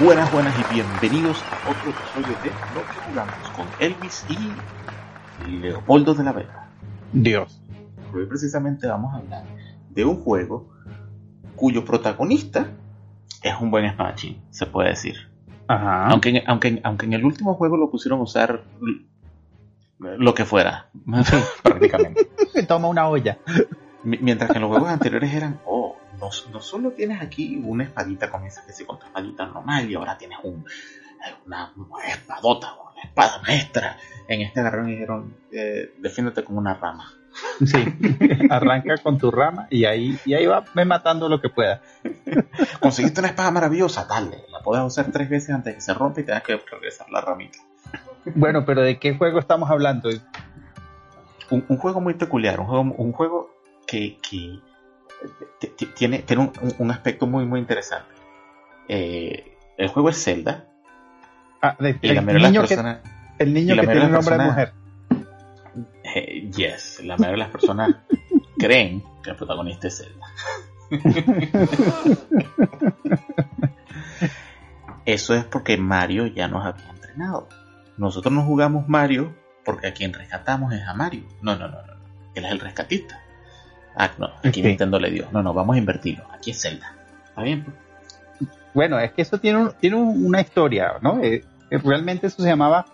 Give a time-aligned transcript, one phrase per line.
[0.00, 6.14] Buenas, buenas y bienvenidos a otro episodio de Lo que jugamos con Elvis y Leopoldo
[6.14, 6.68] de la Vega.
[7.12, 7.60] Dios.
[8.14, 9.44] Hoy precisamente vamos a hablar
[9.90, 10.68] de un juego
[11.56, 12.68] cuyo protagonista
[13.42, 15.16] es un buen espadachín, se puede decir.
[15.66, 16.06] Ajá.
[16.08, 18.62] Aunque, en- aunque, en- aunque en el último juego lo pusieron a usar
[19.98, 20.88] lo que fuera,
[21.62, 22.30] prácticamente.
[22.52, 23.38] Se toma una olla.
[24.04, 27.84] Mi- Mientras que en los juegos anteriores eran, oh, no, no solo tienes aquí una
[27.84, 30.64] espadita, comienzas que sí con tu espadita normal y ahora tienes un,
[31.46, 31.72] una,
[32.06, 33.96] espadota, una espada maestra.
[34.26, 37.12] En este agarraron y dijeron, eh, defiéndete con una rama.
[37.64, 37.84] Sí.
[38.50, 41.82] Arranca con tu rama y ahí, y ahí va ve matando lo que pueda.
[42.80, 46.20] Conseguiste una espada maravillosa, dale, la puedes usar tres veces antes de que se rompa
[46.20, 47.58] y tengas que regresar la ramita.
[48.34, 50.10] Bueno, pero ¿de qué juego estamos hablando?
[51.50, 53.50] Un, un juego muy peculiar, un juego, un juego
[53.86, 54.18] que,
[55.96, 58.12] tiene, tiene un, un- aspecto muy, muy interesante.
[58.88, 60.64] Eh, el juego es Zelda,
[61.60, 62.98] Ah, de- y el, de las niño que, personas...
[63.38, 66.14] el niño y la que mayoría tiene de las nombre de personas- mujer.
[66.14, 67.96] Eh, yes, la mayoría de las personas
[68.58, 70.26] creen que el protagonista es Zelda.
[75.04, 77.48] Eso es porque Mario ya nos había entrenado.
[77.96, 81.24] Nosotros no jugamos Mario porque a quien rescatamos es a Mario.
[81.42, 81.82] No, no, no.
[81.82, 81.92] no.
[82.34, 83.20] Él es el rescatista.
[83.98, 84.66] Ah, no, aquí Ok.
[84.66, 85.26] Nintendo le dio.
[85.32, 86.24] No, no, vamos a invertirlo.
[86.32, 86.94] Aquí es Zelda.
[87.28, 87.66] ¿Está bien?
[88.74, 91.20] Bueno, es que eso tiene, un- tiene un- una historia, ¿no?
[91.22, 92.86] Eh, eh, realmente eso se llamaba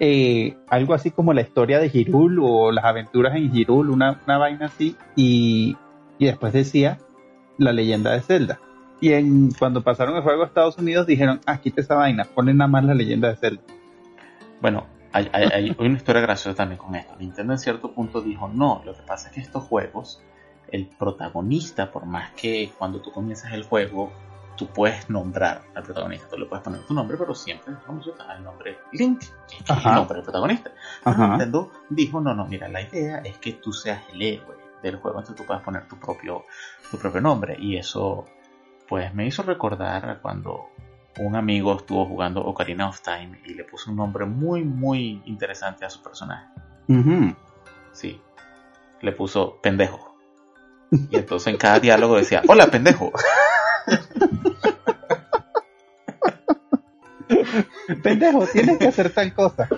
[0.00, 4.36] eh, algo así como la historia de Hirul o las aventuras en Hirul, una, una
[4.38, 5.76] vaina así, y,
[6.18, 6.98] y después decía
[7.56, 8.58] la leyenda de Zelda.
[9.00, 12.56] Y en, cuando pasaron el juego a Estados Unidos dijeron, ah, quita esa vaina, ponen
[12.56, 13.62] nada más la leyenda de Zelda.
[14.60, 17.14] Bueno, hay, hay- hay una historia graciosa también con esto.
[17.18, 20.20] Nintendo en cierto punto dijo, no, lo que pasa es que estos juegos,
[20.72, 24.10] el protagonista, por más que cuando tú comienzas el juego,
[24.56, 28.10] tú puedes nombrar al protagonista, tú le puedes poner tu nombre, pero siempre vamos a
[28.10, 30.72] usar el nombre Link, que es el nombre del protagonista.
[31.04, 31.28] Ajá.
[31.28, 35.18] Nintendo dijo, no, no, mira, la idea es que tú seas el héroe del juego,
[35.18, 36.46] entonces tú puedes poner tu propio,
[36.90, 37.56] tu propio nombre.
[37.58, 38.24] Y eso,
[38.88, 40.70] pues me hizo recordar cuando
[41.18, 45.84] un amigo estuvo jugando Ocarina of Time y le puso un nombre muy, muy interesante
[45.84, 46.48] a su personaje.
[47.92, 48.20] Sí,
[49.00, 50.11] le puso pendejo.
[51.10, 53.12] Y entonces en cada diálogo decía, hola pendejo.
[58.02, 59.68] Pendejo, tienes que hacer tal cosa.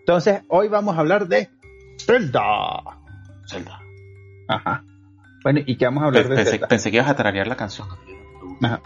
[0.00, 1.50] Entonces, hoy vamos a hablar de
[1.98, 2.82] Zelda.
[3.48, 3.80] Zelda.
[4.48, 4.84] Ajá.
[5.42, 6.68] Bueno, ¿y qué vamos a hablar de Pensé, Zelda?
[6.68, 7.88] pensé que ibas a tararear la canción.
[8.62, 8.80] Ajá.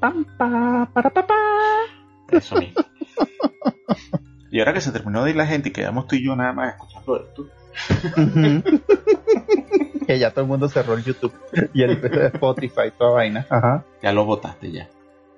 [0.00, 1.34] Pam, pa, para, pa, pa.
[2.30, 2.82] Eso mismo.
[4.50, 6.52] Y ahora que se terminó de ir la gente y quedamos tú y yo nada
[6.52, 7.46] más escuchando esto.
[10.06, 11.32] que ya todo el mundo cerró el YouTube
[11.74, 11.92] y el
[12.34, 13.46] Spotify, toda vaina.
[13.48, 13.84] Ajá.
[14.02, 14.88] ya lo votaste ya.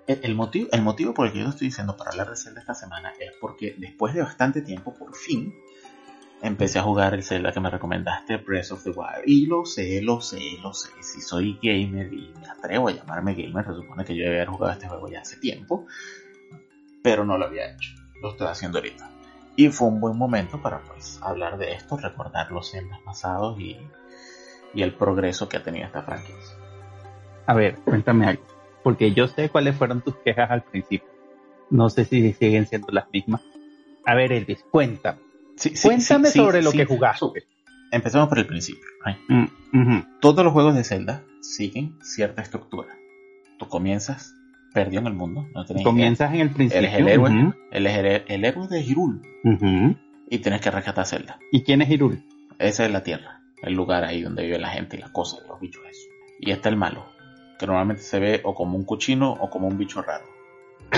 [0.06, 2.60] El, el motivo, el motivo por el que yo estoy diciendo para hablar de Zelda
[2.60, 5.54] esta semana es porque después de bastante tiempo, por fin,
[6.42, 9.22] empecé a jugar el Zelda que me recomendaste, Breath of the Wild.
[9.26, 10.90] Y lo sé, lo sé, lo sé.
[11.00, 14.48] Si soy gamer y me atrevo a llamarme gamer, se supone que yo debía haber
[14.48, 15.86] jugado este juego ya hace tiempo.
[17.02, 17.90] Pero no lo había hecho.
[18.20, 19.10] Lo estoy haciendo ahorita.
[19.58, 23.76] Y fue un buen momento para pues hablar de esto, recordar los Zeldas pasados y,
[24.72, 26.56] y el progreso que ha tenido esta franquicia.
[27.44, 28.44] A ver, cuéntame algo.
[28.84, 31.08] Porque yo sé cuáles fueron tus quejas al principio.
[31.70, 33.40] No sé si siguen siendo las mismas.
[34.06, 35.18] A ver, Elvis, cuéntame.
[35.56, 37.48] Sí, sí, Cuéntame sí, sobre lo que jugaste.
[37.90, 38.86] Empecemos por el principio.
[39.26, 40.20] Mm.
[40.20, 42.94] Todos los juegos de Zelda siguen cierta estructura.
[43.58, 44.36] Tú comienzas
[44.72, 45.64] perdido en el mundo, no.
[45.82, 46.78] Comienzas en el principio.
[46.78, 49.96] Eres el héroe, Él es el, el héroe de ujú.
[50.30, 51.38] y tienes que rescatar a Zelda.
[51.52, 52.24] ¿Y quién es Hirul?
[52.58, 55.60] Esa es la tierra, el lugar ahí donde vive la gente y las cosas, los
[55.60, 56.08] bichos eso.
[56.40, 57.06] Y está el malo,
[57.58, 60.24] que normalmente se ve o como un cochino o como un bicho raro.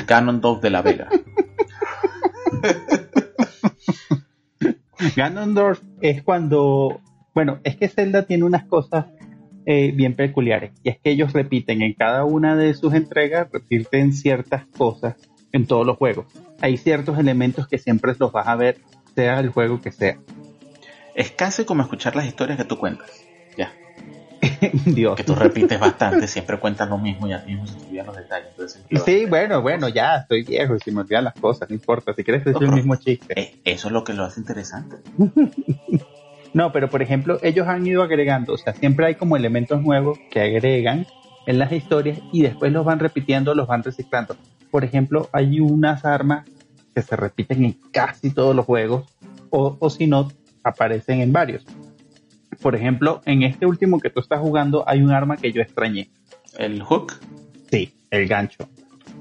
[0.06, 1.08] Ganondorf de la Vega.
[5.16, 7.00] Ganondorf es cuando,
[7.34, 9.06] bueno, es que Zelda tiene unas cosas
[9.72, 10.72] eh, bien peculiares.
[10.82, 15.14] Y es que ellos repiten en cada una de sus entregas, repiten ciertas cosas
[15.52, 16.26] en todos los juegos.
[16.60, 18.78] Hay ciertos elementos que siempre los vas a ver,
[19.14, 20.18] sea el juego que sea.
[21.14, 23.08] Es casi como escuchar las historias que tú cuentas.
[23.56, 23.72] Ya.
[24.86, 25.14] Dios.
[25.14, 28.06] Que tú repites bastante, siempre cuentas lo mismo y a ti mismo se te olvidan
[28.06, 28.48] los detalles.
[28.50, 32.12] Entonces, sí, bueno, bueno, ya estoy viejo y se me olvidan las cosas, no importa.
[32.12, 33.40] Si quieres decir el mismo chiste.
[33.40, 34.96] Eh, eso es lo que lo hace interesante.
[36.52, 40.18] no, pero por ejemplo, ellos han ido agregando, o sea, siempre hay como elementos nuevos
[40.30, 41.06] que agregan
[41.46, 44.36] en las historias y después los van repitiendo, los van reciclando.
[44.70, 46.48] Por ejemplo, hay unas armas
[46.94, 49.04] que se repiten en casi todos los juegos
[49.50, 50.28] o, o si no,
[50.62, 51.64] aparecen en varios.
[52.60, 56.10] Por ejemplo, en este último que tú estás jugando hay un arma que yo extrañé.
[56.58, 57.14] ¿El hook?
[57.70, 58.68] Sí, el gancho.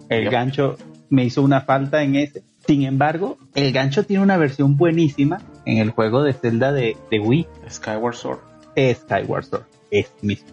[0.09, 0.75] El gancho
[1.09, 2.43] me hizo una falta en ese.
[2.65, 7.47] Sin embargo, el gancho tiene una versión buenísima en el juego de Zelda de, Wii.
[7.69, 8.39] Skyward Sword.
[8.75, 9.63] Es Skyward Sword.
[9.91, 10.49] Es mismo.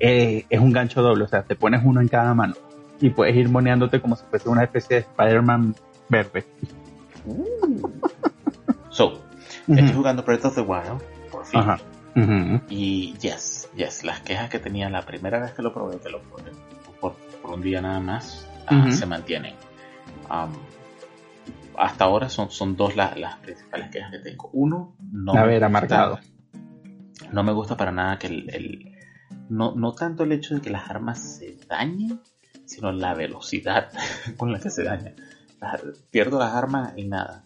[0.00, 2.54] Eh, es un gancho doble, o sea, te pones uno en cada mano
[3.00, 5.74] y puedes ir moneándote como si fuese una especie de Spider-Man
[6.08, 6.44] verde.
[8.90, 9.22] so,
[9.68, 11.60] estoy jugando Breath of the Wild, por fin.
[12.68, 16.20] Y yes, yes, las quejas que tenía la primera vez que lo probé, que lo
[16.20, 16.50] probé
[17.00, 19.54] por, un día nada más, ah, se mantienen.
[21.76, 24.50] Hasta ahora son, son dos las, principales quejas que tengo.
[24.52, 26.18] Uno, no A ver, marcado.
[27.32, 28.96] No me gusta para nada que el,
[29.48, 32.20] no, no tanto el hecho de que las armas se dañen,
[32.64, 33.90] sino la velocidad
[34.36, 35.16] con la que se dañan.
[36.10, 37.44] Pierdo las armas y nada.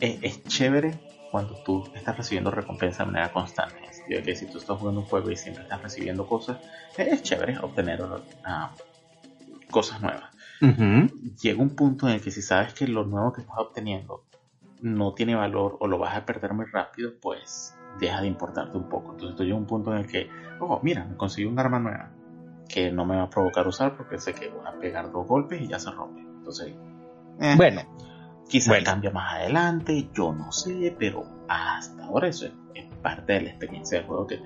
[0.00, 0.98] Es, es chévere
[1.30, 5.30] cuando tú estás recibiendo recompensa de manera constante que si tú estás jugando un juego
[5.30, 6.58] y siempre estás recibiendo cosas,
[6.96, 8.02] es chévere obtener
[8.44, 8.72] ah,
[9.70, 10.33] cosas nuevas.
[10.60, 14.24] Llega un punto en el que si sabes que lo nuevo que estás obteniendo
[14.80, 18.88] no tiene valor o lo vas a perder muy rápido, pues deja de importarte un
[18.88, 19.12] poco.
[19.12, 20.28] Entonces tú llega un punto en el que,
[20.60, 22.10] oh, mira, me conseguí un arma nueva
[22.68, 25.60] que no me va a provocar usar porque sé que voy a pegar dos golpes
[25.60, 26.20] y ya se rompe.
[26.20, 26.74] Entonces,
[27.40, 27.82] eh, bueno,
[28.48, 33.50] quizás cambia más adelante, yo no sé, pero hasta ahora eso es parte de la
[33.50, 34.40] experiencia del juego que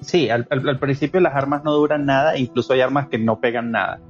[0.00, 0.46] Sí, al,
[0.78, 4.00] principio las armas no duran nada, incluso hay armas que no pegan nada.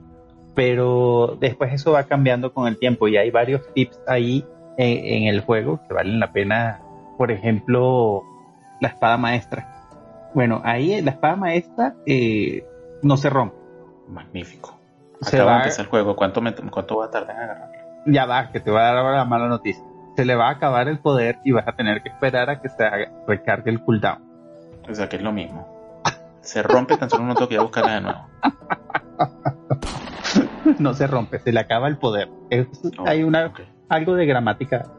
[0.55, 4.45] Pero después eso va cambiando con el tiempo y hay varios tips ahí
[4.77, 6.81] en, el juego que valen la pena.
[7.17, 8.23] Por ejemplo,
[8.81, 10.31] la espada maestra.
[10.35, 12.65] Bueno, ahí la espada maestra eh,
[13.03, 13.57] no se rompe.
[14.09, 14.79] Magnífico.
[15.21, 16.17] Se va a el juego.
[16.17, 16.41] ¿Cuánto,
[16.71, 17.79] ¿Cuánto va a tardar en agarrarla?
[18.07, 19.85] Ya va, que te va a dar ahora la mala noticia
[20.19, 22.69] se le va a acabar el poder y vas a tener que esperar a que
[22.69, 22.85] se
[23.29, 24.19] recargue el cooldown.
[24.91, 26.03] O sea que es lo mismo.
[26.41, 28.27] Se rompe tan solo no tengo que ir a buscarla de nuevo.
[30.79, 32.29] no se rompe, se le acaba el poder.
[32.99, 33.53] Oh, hay una
[33.89, 34.91] algo de gramática.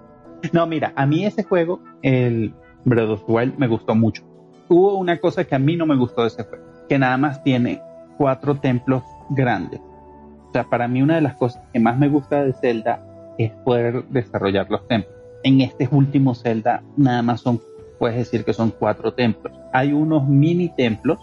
[0.54, 2.54] No, mira, a mí ese juego, el
[2.86, 4.24] Breath of the Wild, me gustó mucho.
[4.68, 7.44] Hubo una cosa que a mí no me gustó de ese juego, que nada más
[7.44, 7.82] tiene
[8.18, 9.82] cuatro templos grandes.
[10.50, 13.06] O sea, para mí una de las cosas que más me gusta de Zelda
[13.38, 15.16] es poder desarrollar los templos.
[15.44, 17.62] En este último Zelda nada más son,
[17.98, 19.54] puedes decir que son cuatro templos.
[19.74, 21.20] Hay unos mini templos,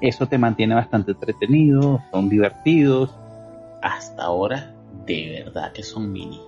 [0.00, 3.14] eso te mantiene bastante entretenido, son divertidos.
[3.82, 4.74] Hasta ahora,
[5.06, 6.40] de verdad que son mini.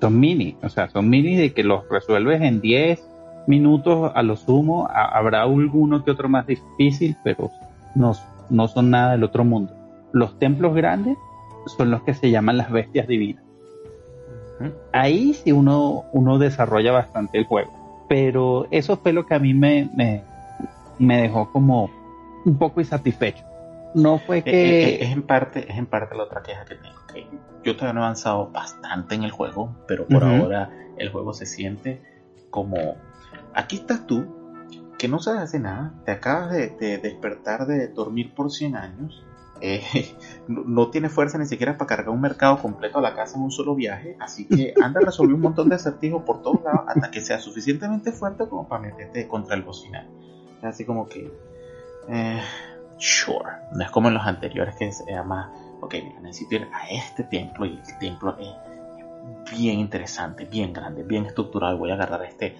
[0.00, 3.08] Son mini, o sea, son mini de que los resuelves en 10
[3.46, 4.88] minutos a lo sumo.
[4.90, 7.50] habrá alguno que otro más difícil, pero
[7.94, 8.12] no,
[8.50, 9.72] no son nada del otro mundo.
[10.12, 11.16] Los templos grandes
[11.76, 13.44] son los que se llaman las bestias divinas.
[14.92, 17.72] Ahí sí uno, uno desarrolla bastante el juego.
[18.08, 19.90] Pero eso fue lo que a mí me,
[20.98, 21.90] me, dejó como
[22.44, 23.44] un poco insatisfecho.
[23.94, 24.84] No fue eh, que...
[24.84, 26.98] Eh, es, en parte, es en parte la otra queja que tengo.
[27.62, 31.46] yo todavía no he avanzado bastante en el juego, pero por ahora el juego se
[31.46, 32.02] siente
[32.50, 32.76] como...
[33.54, 34.26] Aquí estás tú,
[34.98, 39.24] que no sabes hacer nada, te acabas de, de despertar de dormir por 100 años
[39.64, 39.80] eh,
[40.48, 43.52] no, tiene fuerza ni siquiera para cargar un mercado completo a la casa en un
[43.52, 47.10] solo viaje, así que anda a resolver un montón de acertijos por todos lados hasta
[47.10, 50.06] que sea suficientemente fuerte como para meterte contra el bocinar.
[50.62, 51.32] Así como que,
[52.08, 52.40] eh,
[53.02, 57.24] sure, no es como en los anteriores que se llama, ok, necesito ir a este
[57.24, 62.56] templo y el templo es bien interesante, bien grande, bien estructurado, voy a agarrar este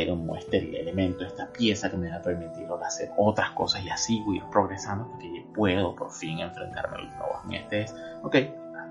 [0.00, 4.20] Iron este elemento, esta pieza que me va a permitir hacer otras cosas y así
[4.24, 7.38] voy ir progresando hasta que puedo por fin enfrentarme a los nuevos.
[7.48, 8.36] Y este es, ok,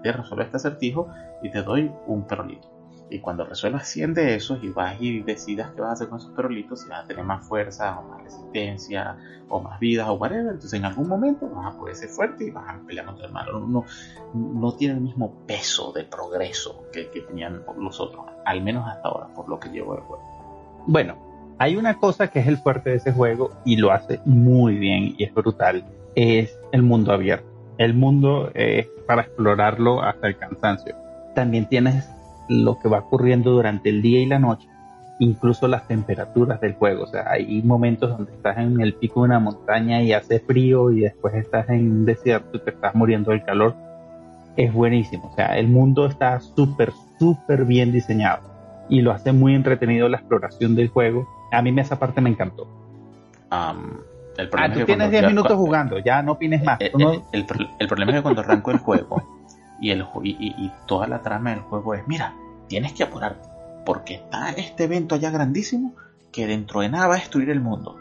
[0.02, 1.10] te resuelvo este acertijo
[1.44, 2.77] y te doy un perolito.
[3.10, 6.20] Y cuando resuelvas 100 de esos y vas y decidas qué vas a hacer con
[6.20, 10.16] esos perolitos, si vas a tener más fuerza o más resistencia o más vida o
[10.16, 13.28] whatever, entonces en algún momento vas a poder ser fuerte y vas a pelear contra
[13.28, 13.60] el malo.
[13.62, 13.86] No,
[14.34, 19.28] no tiene el mismo peso de progreso que, tenían los otros, al menos hasta ahora,
[19.34, 20.84] por lo que llevo del juego.
[20.86, 21.16] Bueno,
[21.60, 25.16] Hay una cosa que es el fuerte de ese juego y lo hace muy bien
[25.18, 25.84] y es brutal,
[26.14, 27.48] es el mundo abierto.
[27.80, 30.96] El mundo es para explorarlo hasta el cansancio.
[31.34, 32.08] También tienes
[32.50, 34.68] lo que va ocurriendo durante el día y la noche,
[35.20, 37.04] incluso las temperaturas del juego.
[37.04, 40.92] O sea, hay momentos donde estás en el pico de una montaña y hace frío
[40.92, 43.76] y después estás en un desierto y te estás muriendo del calor.
[44.56, 45.30] Es buenísimo.
[45.32, 48.42] O sea, el mundo está súper, súper bien diseñado
[48.90, 51.28] y lo hace muy entretenido la exploración del juego.
[51.52, 52.64] A mí esa parte me encantó.
[53.52, 54.00] Um,
[54.38, 56.64] el Ah, problema tú es que tienes cuando 10 ya- minutos jugando, ya no opines
[56.64, 56.80] más.
[56.82, 57.46] Eh, eh, el,
[57.80, 59.22] el problema es que cuando arranco el juego
[59.80, 62.36] y, el, y, y- toda la trama del juego es, mira,
[62.68, 63.42] tienes que apurar
[63.86, 65.94] porque está este evento allá grandísimo
[66.32, 67.96] que dentro de nada va a destruir el mundo.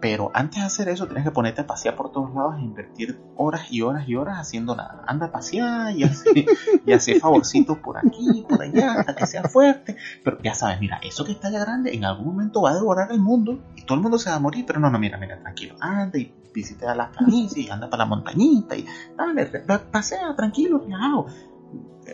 [0.00, 3.20] Pero antes de hacer eso tienes que ponerte a pasear por todos lados e invertir
[3.36, 5.04] horas y horas y horas haciendo nada.
[5.06, 6.44] Anda a pasear y hace,
[6.84, 9.96] y hace favorcitos por aquí, por allá, hasta que sea fuerte.
[10.24, 13.12] Pero ya sabes, mira, eso que está allá grande en algún momento va a devorar
[13.12, 14.64] el mundo y todo el mundo se va a morir.
[14.66, 15.76] Pero no, no, mira, mira, tranquilo.
[15.80, 19.46] Anda y visita las planicies, y anda para la montañita y dale,
[19.90, 21.26] pasea tranquilo, relajado.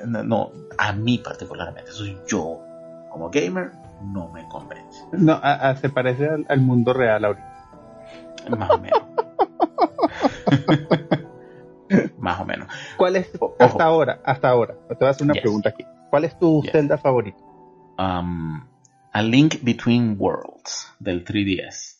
[0.06, 2.60] No, no, a mí particularmente, soy yo
[3.10, 5.00] como gamer, no me convence.
[5.12, 7.54] no, a- a- se parece al, al mundo real ahorita.
[8.56, 9.02] Más o menos.
[12.18, 12.68] Más o menos.
[12.96, 13.56] ¿Cuál es, Ojo.
[13.58, 15.42] hasta ahora, hasta ahora, te voy a hacer una Yes.
[15.42, 15.84] pregunta aquí.
[16.10, 16.72] ¿Cuál es tu Yes.
[16.72, 17.38] Zelda favorito?
[17.98, 18.66] Um,
[19.12, 21.96] a Link Between Worlds del 3DS.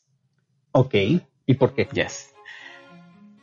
[0.73, 0.95] Ok,
[1.47, 1.89] ¿y por qué?
[1.93, 2.28] Yes.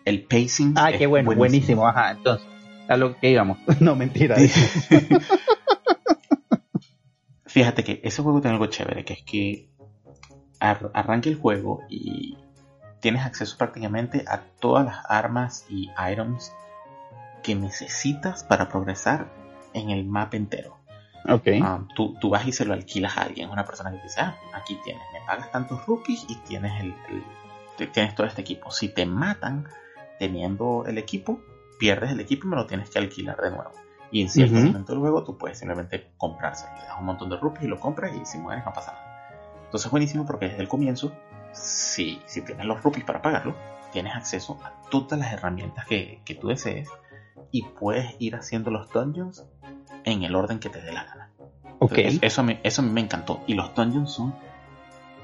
[0.05, 0.73] El pacing.
[0.77, 1.87] Ah, qué bueno, buenísimo.
[1.87, 2.47] ajá, entonces,
[2.87, 3.57] a lo que íbamos.
[3.81, 4.37] no, mentira.
[7.47, 9.69] Fíjate que ese juego tiene algo chévere, que es que
[10.59, 12.37] ar- arranca el juego y
[12.99, 16.51] tienes acceso prácticamente a todas las armas y items
[17.43, 19.31] que necesitas para progresar
[19.73, 20.77] en el mapa entero.
[21.29, 24.03] ok, Ah, tú, tú vas y se lo alquilas a alguien, una persona que te
[24.03, 26.93] dice, ah, aquí tienes, me pagas tantos rupees y tienes el,
[27.91, 28.71] tienes todo este equipo.
[28.71, 29.65] Si te matan
[30.19, 31.39] teniendo el equipo,
[31.79, 33.71] pierdes el equipo y me lo tienes que alquilar de nuevo.
[34.11, 37.37] Y en cierto momento del juego tú puedes simplemente comprárselo, le das un montón de
[37.37, 39.29] rupees y lo compras y si mueres no pasa nada.
[39.65, 41.11] Entonces es buenísimo porque desde el comienzo,
[41.51, 43.55] si, si tienes los rupees para pagarlo,
[43.91, 46.87] tienes acceso a todas las herramientas que, que tú desees
[47.51, 49.45] y puedes ir haciendo los dungeons
[50.03, 51.29] en el orden que te dé la gana.
[51.79, 51.97] ok.
[51.97, 53.41] Entonces, eso, eso a mí me encantó.
[53.47, 54.35] Y los dungeons son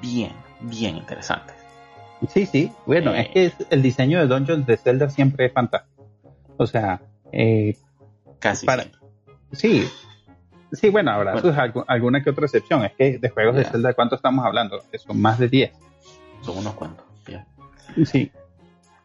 [0.01, 1.55] bien, bien interesantes.
[2.30, 2.72] Sí, sí.
[2.86, 3.32] Bueno, Eh.
[3.34, 6.08] es que el diseño de Dungeons de Zelda siempre es fantástico.
[6.58, 7.01] O sea,
[7.32, 7.78] eh,
[8.40, 8.86] Casi Para-
[9.51, 9.88] sí.
[10.72, 11.48] Sí, bueno, habrá Bueno.
[11.50, 12.84] sus algu- alguna que otra excepción.
[12.86, 13.66] Es que de juegos de.
[13.66, 14.82] Zelda, ¿cuánto estamos hablando?
[14.98, 15.72] Son más de 10.
[16.42, 17.06] Son unos cuantos.
[17.25, 17.46] bien.
[18.06, 18.32] Sí.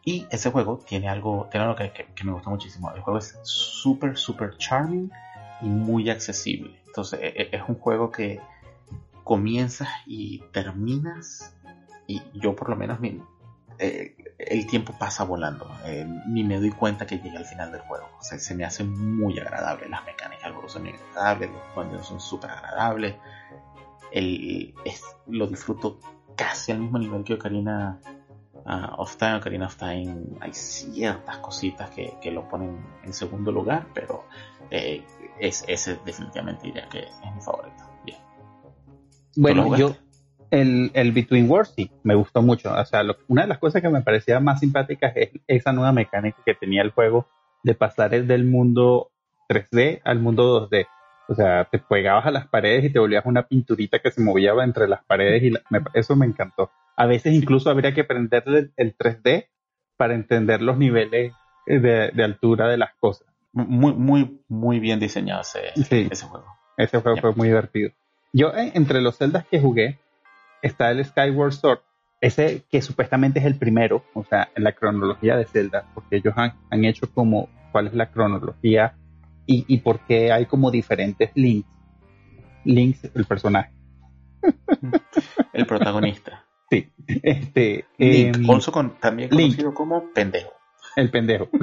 [0.03, 2.91] Y ese juego tiene algo, tiene algo que, que- que me gusta muchísimo.
[2.95, 5.11] El juego es súper, súper charming
[5.61, 6.79] y muy accesible.
[6.87, 8.39] Entonces e- e- es un juego que
[9.23, 11.53] comienzas y terminas
[12.07, 13.21] y yo por lo menos mi-
[13.79, 15.69] eh, el tiempo pasa volando.
[15.85, 18.07] Eh, ni me doy cuenta que llegué al final del juego.
[18.19, 19.87] O sea, se me hace muy agradable.
[19.89, 23.15] Las mecánicas del juego son muy agradables, los dungeons son súper agradables.
[24.11, 25.99] El, es- lo disfruto
[26.35, 27.99] casi al mismo nivel que Ocarina
[28.65, 29.35] ah, of Time.
[29.35, 34.23] Ocarina of Time hay ciertas cositas que, que lo ponen en segundo lugar, pero
[34.71, 35.03] eh,
[35.39, 37.83] es, ese definitivamente diría que es mi favorito.
[38.05, 38.17] Bien.
[39.35, 39.95] Bueno, yo?
[40.51, 42.73] El, el Between Worlds sí, me gustó mucho.
[42.73, 45.91] O sea, lo- una de las cosas que me parecía más simpáticas es esa nueva
[45.91, 47.27] mecánica que tenía el juego
[47.63, 49.11] de pasar el del mundo
[49.49, 50.87] 3D al mundo 2D.
[51.29, 54.53] O sea, te pegabas a las paredes y te volvías una pinturita que se movía
[54.63, 56.71] entre las paredes y la- me- eso me encantó.
[56.95, 59.47] A veces incluso habría que prenderle el, el 3D
[59.97, 61.33] para entender los niveles
[61.65, 63.27] eh, de, de altura de las cosas.
[63.51, 66.07] Muy, muy, muy bien diseñado ese, Sí.
[66.09, 66.45] ese juego.
[66.77, 67.21] Ese juego Ya.
[67.21, 67.91] fue muy divertido.
[68.31, 69.99] Yo, eh, entre los celdas que jugué,
[70.61, 71.79] está el Skyward Sword,
[72.21, 76.33] ese que supuestamente es el primero, o sea, en la cronología de Zelda, porque ellos
[76.37, 78.95] han, han hecho como cuál es la cronología
[79.45, 81.69] y, y por qué hay como diferentes links.
[82.65, 83.71] Links, el personaje.
[85.53, 86.45] El protagonista.
[86.69, 86.89] Sí.
[87.23, 89.51] Este, Link, con- también Link.
[89.51, 90.51] conocido como pendejo.
[90.95, 91.49] El pendejo.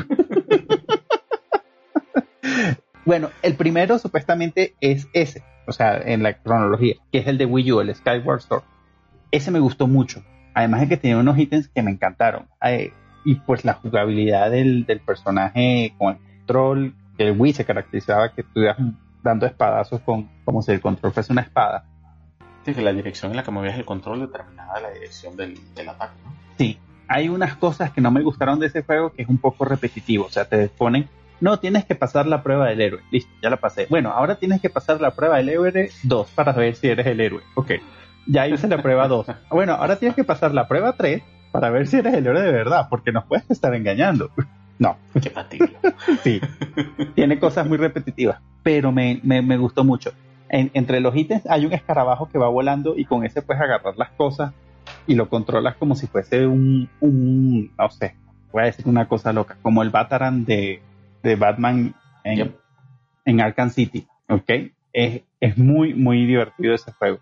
[3.04, 7.46] bueno, el primero supuestamente es ese, o sea, en la cronología, que es el de
[7.46, 8.62] Wii U, el Skyward Sword.
[9.34, 10.22] Ese me gustó mucho.
[10.54, 12.46] Además de que tenía unos ítems que me encantaron.
[12.64, 12.92] Eh,
[13.24, 18.32] y pues la jugabilidad del, del personaje con el control, que el Wii se caracterizaba
[18.32, 18.76] que estuvieras
[19.24, 21.84] dando espadazos con como si el control fuese una espada.
[22.64, 25.88] Sí, que la dirección en la que movías el control determinaba la dirección del, del
[25.88, 26.32] ataque, ¿no?
[26.56, 29.64] Sí, hay unas cosas que no me gustaron de ese juego que es un poco
[29.64, 30.26] repetitivo.
[30.26, 31.08] O sea, te ponen,
[31.40, 33.02] no, tienes que pasar la prueba del héroe.
[33.10, 33.88] Listo, ya la pasé.
[33.90, 37.20] Bueno, ahora tienes que pasar la prueba del héroe 2 para ver si eres el
[37.20, 37.42] héroe.
[37.56, 37.72] Ok.
[38.26, 39.26] Ya hice la prueba 2.
[39.50, 42.52] Bueno, ahora tienes que pasar la prueba 3 para ver si eres el héroe de
[42.52, 44.30] verdad, porque nos puedes estar engañando.
[44.78, 44.96] No.
[45.22, 45.70] Qué fastidio.
[46.22, 46.40] Sí.
[47.14, 50.12] Tiene cosas muy repetitivas, pero me, me, gustó mucho.
[50.48, 54.10] entre los ítems hay un escarabajo que va volando y con ese puedes agarrar las
[54.10, 54.52] cosas
[55.06, 58.16] y lo controlas como si fuese un, un no sé,
[58.52, 60.82] voy a decir una cosa loca, como el Bataran de,
[61.22, 62.54] de Batman en,
[63.24, 64.50] en Arkham City, ¿ok?
[64.92, 67.18] Es, es muy, muy divertido ese juego.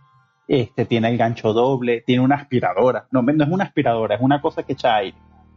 [0.49, 3.07] Este tiene el gancho doble, tiene una aspiradora.
[3.11, 5.17] No, no es una aspiradora, es una cosa que echa aire.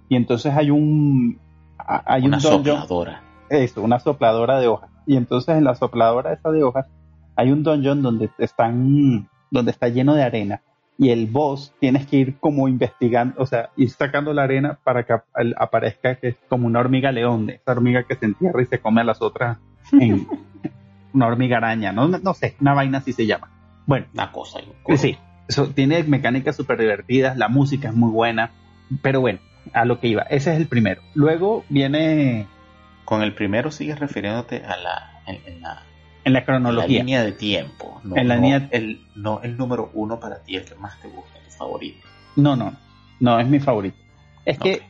[0.10, 1.40] Y entonces hay un.
[1.78, 3.22] Hay una sopladora.
[3.50, 4.90] Eso, una sopladora de hojas.
[5.06, 6.88] Y entonces en la sopladora esa de hojas
[7.36, 9.30] hay un dungeon donde están.
[9.52, 10.62] donde está lleno de arena.
[10.98, 15.06] Y el boss tienes que ir como investigando, o sea, ir sacando la arena para
[15.06, 15.14] que
[15.58, 19.02] aparezca que es como una hormiga león, esa hormiga que se entierra y se come
[19.02, 19.58] a las otras
[19.92, 20.26] en
[21.14, 23.50] una hormiga araña, no, no sé, una vaina así se llama.
[23.86, 24.60] Bueno, una cosa.
[24.98, 28.52] Sí, eso, tiene mecánicas súper divertidas, la música es muy buena,
[29.02, 29.40] pero bueno,
[29.74, 31.02] a lo que iba, ese es el primero.
[31.14, 32.48] Luego viene...
[33.04, 35.22] Con el primero sigues refiriéndote a la...
[35.28, 35.84] En, la
[36.24, 36.86] en la cronología.
[36.86, 38.02] En la línea de tiempo.
[38.04, 38.68] No, en la línea...
[38.72, 42.08] El, no el número uno para ti, el que más te gusta, tu favorito.
[42.36, 42.74] No, no,
[43.20, 43.98] no, es mi favorito.
[44.44, 44.82] Es que,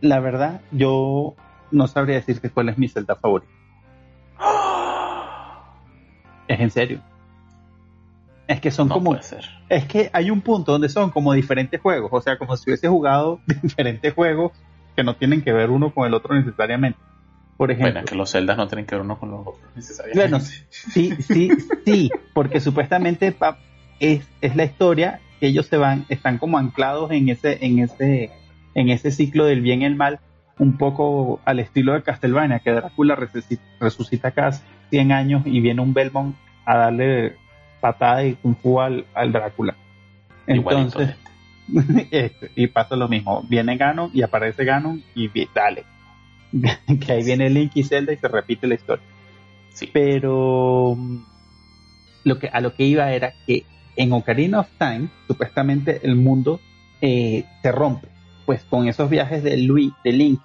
[0.00, 1.34] la verdad, yo
[1.70, 3.52] no sabría decirte cuál es mi Zelda favorito.
[6.48, 7.00] es en serio.
[8.48, 9.16] Es que son como.
[9.68, 12.10] Es que hay un punto donde son como diferentes juegos.
[12.12, 14.52] O sea, como si hubiese jugado diferentes juegos
[14.96, 16.98] que no tienen que ver uno con el otro necesariamente.
[17.56, 17.92] Por ejemplo.
[17.92, 20.30] Bueno, que los celdas no tienen que ver uno con los otros necesariamente.
[20.30, 21.50] Bueno, sí, sí,
[21.84, 22.10] sí.
[22.34, 23.34] Porque supuestamente
[24.00, 28.30] es, es la historia que ellos se van, están como anclados en ese, en ese,
[28.74, 30.20] en ese ciclo del bien y el mal,
[30.58, 34.52] un poco al estilo de Castlevania, que Drácula resucita, resucita cada
[34.90, 37.36] 100 años y viene un Belmont a darle
[37.82, 39.76] patada y kung fu al, Drácula.
[40.46, 41.16] Entonces,
[42.10, 43.44] este, y pasa lo mismo.
[43.48, 45.84] Viene Ganon y aparece Ganon y dale.
[47.00, 49.04] que ahí viene Link y Zelda y se repite la historia.
[49.70, 49.90] Sí.
[49.92, 50.96] Pero
[52.24, 53.64] lo que, a lo que iba era que
[53.96, 56.60] en Ocarina of Time, supuestamente el mundo
[57.00, 58.08] eh, se rompe.
[58.46, 60.40] Pues con esos viajes de, Louis, de Link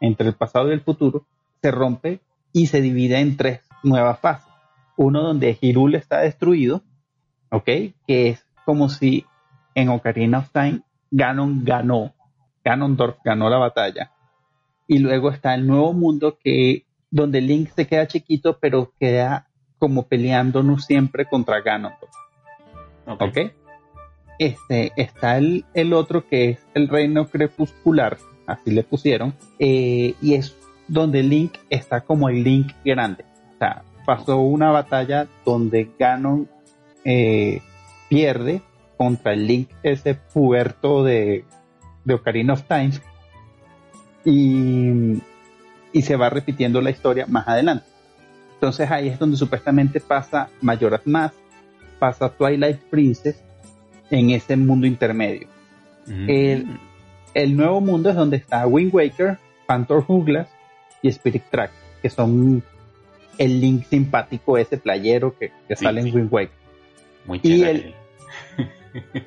[0.00, 1.24] entre el pasado y el futuro,
[1.62, 2.20] se rompe
[2.52, 4.49] y se divide en tres nuevas fases
[4.96, 6.82] uno donde Hirul está destruido,
[7.50, 7.64] ¿ok?
[8.06, 9.24] Que es como si
[9.74, 12.14] en Ocarina of Time Ganon ganó,
[12.64, 14.12] Ganondorf ganó la batalla.
[14.86, 19.48] Y luego está el nuevo mundo que donde Link se queda chiquito, pero queda
[19.78, 22.14] como peleándonos siempre contra Ganondorf.
[23.06, 23.52] ¿Ok?
[24.38, 30.34] Este, está el, el, otro que es el reino crepuscular, así le pusieron, eh, y
[30.34, 30.56] es
[30.88, 33.24] donde Link está como el Link grande.
[33.54, 36.48] O sea, pasó una batalla donde Ganon
[37.04, 37.60] eh,
[38.08, 38.62] pierde
[38.96, 41.44] contra el Link, ese puerto de,
[42.04, 42.92] de Ocarina of Time,
[44.24, 45.22] y,
[45.92, 47.86] y se va repitiendo la historia más adelante.
[48.54, 51.34] Entonces ahí es donde supuestamente pasa Majora's Mask,
[51.98, 53.42] pasa Twilight Princess
[54.10, 55.48] en ese mundo intermedio.
[56.06, 56.28] Mm.
[56.28, 56.66] El,
[57.32, 60.48] el, nuevo mundo es donde está Wind Waker, Phantom Hourglass
[61.00, 61.70] y Spirit Track,
[62.02, 62.62] que son
[63.40, 66.60] el Link simpático, ese playero que, sale en Wind Waker.
[67.24, 67.94] Muy y el,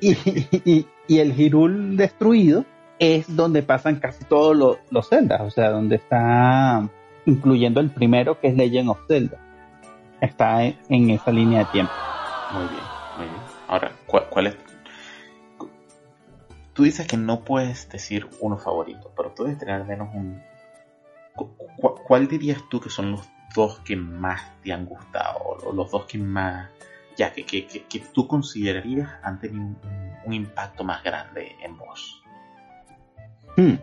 [0.00, 0.86] y,
[1.18, 2.64] el Hirul destruido
[3.00, 6.88] es donde pasan casi todos los, los Zelda, o sea, donde está
[7.26, 9.36] incluyendo el primero que es Legend of Zelda.
[10.20, 11.92] Está en, esa línea de tiempo.
[12.52, 12.82] Muy bien,
[13.18, 13.40] muy bien.
[13.66, 14.56] Ahora, ¿cuál, es?
[16.72, 20.40] Tú dices que no puedes decir uno favorito, pero puedes tener al menos un.
[22.06, 26.04] ¿Cuál dirías tú que son los dos que más te han gustado, o los dos
[26.04, 26.68] que más,
[27.16, 29.64] ya que, que, que, tú considerarías han tenido
[30.24, 32.22] un, impacto más grande en vos?
[33.56, 33.74] Hmm.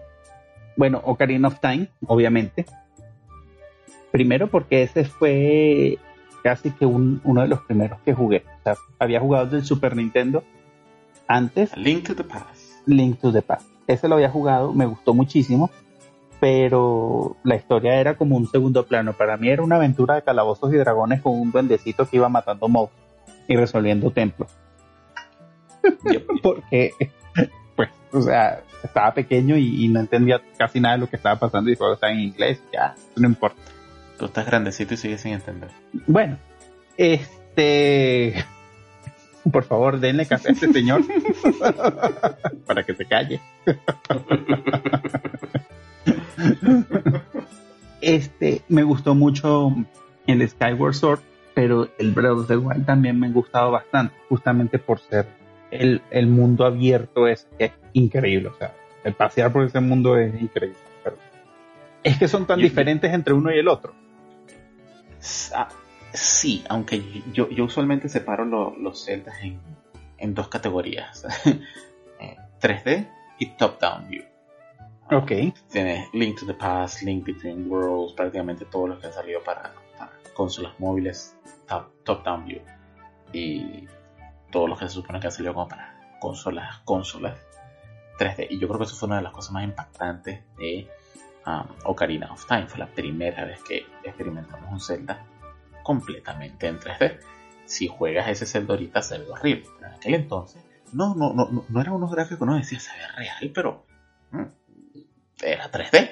[0.75, 2.65] Bueno, Ocarina of Time, obviamente.
[4.12, 5.97] Primero porque ese fue
[6.43, 8.43] casi que uno de los primeros que jugué.
[8.60, 10.43] O sea, había jugado del Super Nintendo
[11.27, 11.75] antes.
[11.77, 12.86] Link to the Past.
[12.86, 13.67] Link to the Past.
[13.88, 15.69] Ese lo había jugado, me gustó muchísimo
[16.41, 19.13] pero la historia era como un segundo plano.
[19.13, 22.67] Para mí era una aventura de calabozos y dragones con un duendecito que iba matando
[22.67, 23.08] monstruos
[23.47, 24.49] y resolviendo templos.
[26.41, 26.93] Porque,
[27.75, 31.69] pues, o sea, estaba pequeño y, no entendía casi nada de lo que estaba pasando
[31.69, 33.62] y todo estaba en inglés, ya, no importa.
[34.17, 35.69] Tú estás grandecito y sigues sin entender.
[36.08, 36.38] Bueno,
[36.97, 38.43] este...
[39.51, 41.01] Por favor, denle café a este señor
[42.65, 43.39] para que se calle.
[48.01, 49.73] Este, me gustó mucho
[50.27, 51.19] el Skyward Sword,
[51.54, 55.27] pero el Breath of the Wild también me ha gustado bastante, justamente por ser
[55.71, 58.49] el, el mundo abierto es, es increíble.
[58.49, 58.73] O sea,
[59.04, 60.77] el pasear por ese mundo es increíble.
[61.04, 61.17] Pero
[62.04, 63.93] es que son tan Yo- diferentes entre uno y el otro.
[65.54, 65.69] Ah,
[66.13, 69.60] sí, aunque yo, yo usualmente separo lo- los celdas en,
[70.17, 71.25] en dos categorías.
[72.23, 73.08] Eh, 3D
[73.39, 74.23] y top-down view.
[75.12, 75.32] Ok.
[75.69, 79.74] Tienes Link to the Past, Link Between Worlds, prácticamente todos los que han salido para,
[80.34, 81.36] consolas móviles
[81.67, 82.62] top, top-down view.
[83.34, 83.89] Y
[84.52, 87.38] todos los que se supone que han salido como para consolas, consolas
[88.19, 88.47] 3D.
[88.52, 90.88] Y yo creo que eso fue una de las cosas más impactantes de
[91.45, 92.67] um, Ocarina of Time.
[92.67, 95.26] Fue la primera vez que experimentamos un Zelda
[95.84, 97.19] completamente en 3D.
[97.65, 101.50] Si juegas ese Zelda ahorita se ve horrible, pero en aquel entonces no, no, no,
[101.52, 103.86] no, no eran unos gráficos uno decía se ve real, pero
[104.32, 104.43] mm,
[105.43, 106.10] era 3D.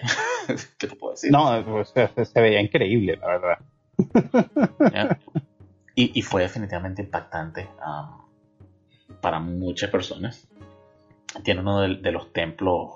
[0.77, 1.31] ¿Qué te puedo decir?
[1.31, 3.59] No, se, se veía increíble, la verdad.
[5.95, 10.47] Y, y fue definitivamente impactante um, para muchas personas.
[11.43, 12.91] Tiene uno de, de los templos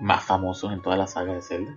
[0.00, 1.74] más famosos en toda la saga de Zelda.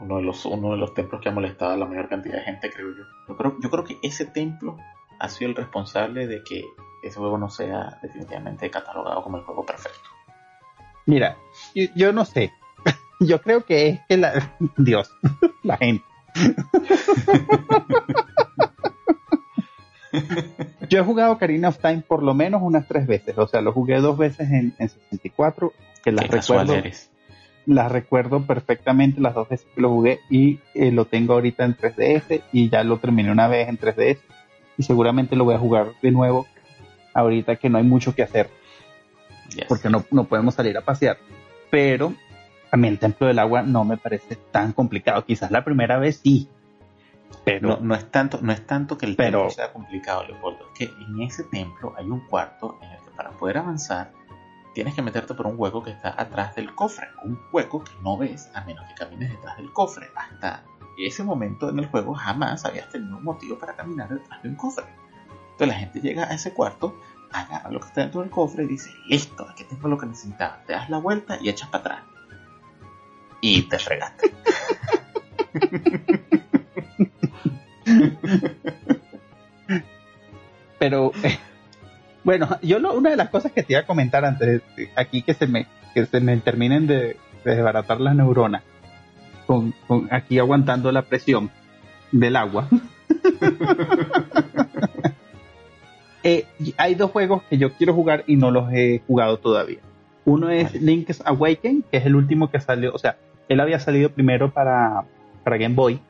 [0.00, 2.42] Uno de los, uno de los templos que ha molestado a la mayor cantidad de
[2.42, 3.04] gente, creo yo.
[3.28, 4.76] Yo creo, yo creo que ese templo
[5.18, 6.64] ha sido el responsable de que
[7.02, 10.15] ese juego no sea definitivamente catalogado como el juego perfecto.
[11.06, 11.36] Mira,
[11.74, 12.52] yo, yo no sé.
[13.20, 14.56] Yo creo que es que la.
[14.76, 15.10] Dios,
[15.62, 16.04] la gente.
[20.88, 23.36] Yo he jugado Ocarina of Time por lo menos unas tres veces.
[23.38, 25.72] O sea, lo jugué dos veces en, en 64,
[26.04, 27.10] que las Qué recuerdo, eres.
[27.66, 31.76] las recuerdo perfectamente las dos veces que lo jugué y eh, lo tengo ahorita en
[31.76, 34.18] 3DS y ya lo terminé una vez en 3DS
[34.78, 36.46] y seguramente lo voy a jugar de nuevo
[37.14, 38.48] ahorita que no hay mucho que hacer
[39.54, 39.66] Yes.
[39.68, 41.18] porque no, no podemos salir a pasear.
[41.70, 42.14] Pero
[42.70, 45.24] a mí el Templo del Agua no me parece tan complicado.
[45.24, 46.48] Quizás la primera vez sí,
[47.44, 50.66] pero No, no es tanto, no es tanto que el Pero- templo sea complicado, Leopoldo.
[50.72, 54.12] Es que en ese templo hay un cuarto en el que para poder avanzar
[54.74, 57.06] tienes que meterte por un hueco que está atrás del cofre.
[57.24, 60.08] Un hueco que no ves a menos que camines detrás del cofre.
[60.14, 60.64] Hasta
[60.98, 64.54] ese momento en el juego jamás habías tenido un motivo para caminar detrás de un
[64.56, 64.84] cofre.
[65.52, 67.00] Entonces la gente llega a ese cuarto,
[67.32, 70.62] agarra lo que está dentro del cofre y dice, listo, aquí tengo lo que necesitaba.
[70.66, 72.00] Te das la vuelta y echas para atrás.
[73.40, 74.32] Y te fregaste.
[80.78, 81.38] pero eh,
[82.24, 85.22] bueno, yo lo- una de las cosas que te iba a comentar antes de- aquí
[85.22, 88.62] que se me que se me terminen de, de desbaratar las neuronas
[89.46, 91.50] con, con aquí aguantando la presión
[92.12, 92.68] del agua.
[96.28, 96.44] Eh,
[96.76, 99.78] hay dos juegos que yo quiero jugar y no los he jugado todavía.
[100.24, 100.80] Uno es Vale.
[100.80, 103.16] Link's Awaken, que es el último que salió, o sea,
[103.48, 105.04] él había salido primero para,
[105.44, 106.00] para Game Boy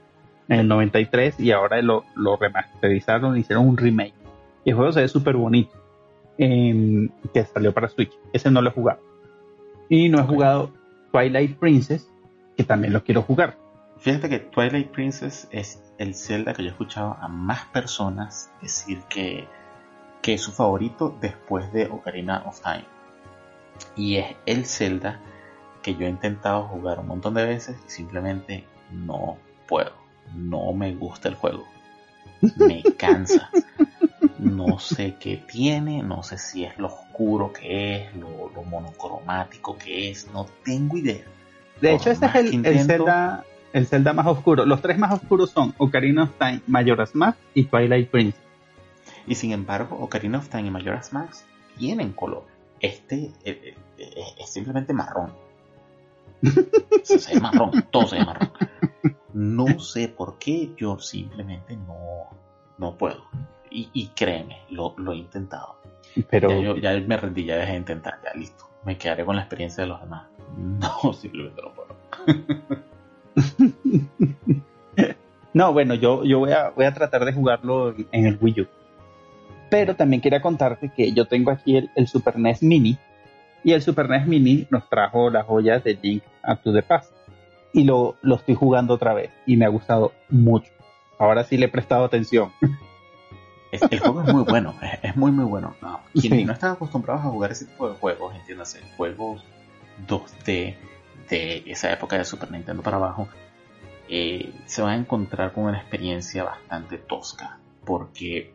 [0.49, 4.15] en el 93 y ahora lo, lo remasterizaron, hicieron un remake.
[4.65, 5.77] Y el juego se ve súper bonito,
[6.39, 8.13] em, que salió para Switch.
[8.33, 9.01] Ese no lo he jugado.
[9.91, 10.71] Y no he jugado
[11.13, 12.11] Twilight Princess,
[12.57, 13.59] que también lo quiero jugar.
[13.99, 19.01] Fíjate que Twilight Princess es el Zelda que yo he escuchado a más personas decir
[19.11, 19.47] que,
[20.27, 22.85] que es su favorito después de Ocarina of Time.
[23.95, 25.21] Y es el Zelda
[25.85, 29.93] que yo he intentado jugar un montón de veces y simplemente no puedo.
[30.35, 31.65] No me gusta el juego.
[32.57, 33.51] Me cansa.
[34.41, 39.79] No sé qué tiene, no sé si es lo oscuro que es, lo, lo monocromático
[39.79, 41.25] que es, no tengo idea.
[41.81, 44.67] De Por hecho, este es el, el Zelda, el Zelda más oscuro.
[44.67, 48.46] Los tres más oscuros son Ocarina of Time, Majora's Mask y Twilight Princess.
[49.27, 52.45] Y sin embargo, Ocarina of Time y Majora's Mask tienen color.
[52.81, 55.33] Este eh, eh, eh, es simplemente marrón.
[57.03, 58.53] Se se ve marrón, todo se ve marrón.
[59.33, 62.29] No sé por qué yo simplemente no,
[62.79, 63.25] no puedo.
[63.71, 65.77] Y, y créeme, lo, lo he intentado.
[66.31, 68.65] Pero Ya, yo, ya me rendí, ya dejé de intentar, ya listo.
[68.85, 70.27] Me quedaré con la experiencia de los demás.
[70.57, 71.97] No, simplemente no puedo.
[75.55, 78.67] no, bueno, yo, yo voy, a, voy a tratar de jugarlo en el Wii U.
[79.71, 82.99] Pero también quería contarte que yo tengo aquí el, el Super NES Mini.
[83.65, 87.13] Y el Super NES Mini nos trajo las joyas de Link Up to the Past.
[87.73, 89.31] Y lo, lo estoy jugando otra vez.
[89.45, 90.71] Y me ha gustado mucho.
[91.19, 92.53] Ahora sí le he prestado atención.
[93.73, 95.75] Es- el juego es muy bueno, es, es muy muy bueno.
[95.83, 96.45] No, quienes Sí.
[96.45, 99.43] no están acostumbrados a jugar ese tipo de juegos, entiéndase, juegos
[100.07, 100.77] 2D
[101.29, 103.29] de esa época de Super Nintendo para abajo,
[104.09, 108.55] eh, se van a encontrar con una experiencia bastante tosca, porque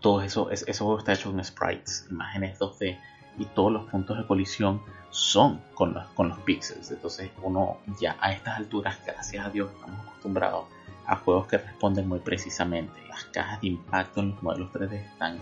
[0.00, 2.98] todo eso, es- ese juego está hecho con sprites, imágenes 2D,
[3.38, 6.90] y todos los puntos de colisión son con los, con los píxeles.
[6.90, 10.66] Entonces uno ya a estas alturas, gracias a Dios, estamos acostumbrados
[11.06, 13.00] a juegos que responden muy precisamente.
[13.08, 15.38] Las cajas de impacto en los modelos 3D están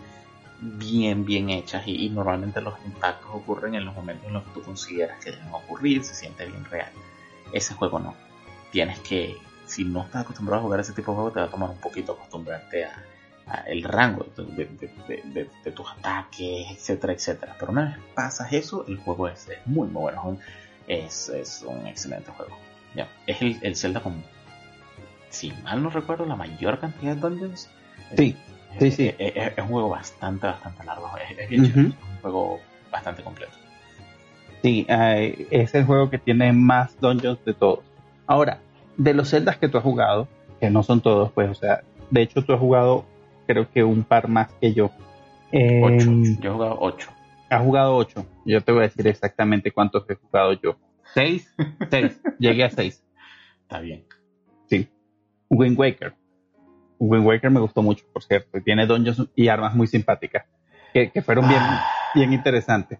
[0.61, 4.63] bien, bien hechas y, normalmente los impactos ocurren en los momentos en los que tú
[4.63, 6.91] consideras que deben ocurrir, se siente bien real.
[7.53, 8.15] Ese juego no.
[8.73, 11.51] Tienes que, si no estás acostumbrado a jugar ese tipo de juego, te va a
[11.51, 13.05] tomar un poquito acostumbrarte a,
[13.67, 17.57] el rango de, tus ataques, etcétera, etcétera.
[17.59, 20.39] Pero una vez pasas eso, el juego es, muy, muy bueno.
[20.87, 22.57] Es, es un excelente juego.
[22.95, 24.23] Ya, es el, el Zelda con,
[25.31, 27.71] si mal no recuerdo, la mayor cantidad de dungeons.
[28.17, 28.37] Sí,
[28.79, 29.15] sí, sí.
[29.19, 31.11] Es, un juego bastante, bastante largo.
[31.39, 33.53] Es, un juego bastante completo.
[34.63, 37.81] Sí, eh, es el juego que tiene más dungeons de todos.
[38.27, 38.59] Ahora,
[38.97, 40.27] de los celdas que tú has jugado,
[40.61, 43.05] que no son todos, pues, o sea, de hecho tú has jugado
[43.49, 44.91] creo que un par más que yo.
[45.83, 46.11] ocho.
[46.11, 47.11] Em, yo he jugado ocho.
[47.49, 48.27] Has jugado ocho.
[48.45, 50.77] Yo te voy a decir exactamente cuántos he jugado yo.
[51.15, 51.53] ¿Seis?
[51.91, 52.21] seis.
[52.39, 53.03] Llegué a seis.
[53.63, 54.05] Está bien.
[54.67, 54.89] Sí.
[55.49, 56.15] Wind Waker.
[56.99, 58.61] Wind Waker me gustó mucho, por cierto.
[58.63, 60.45] Tiene dungeons y armas muy simpáticas.
[60.93, 61.87] Que, fueron bien, ah.
[62.15, 62.99] bien interesantes.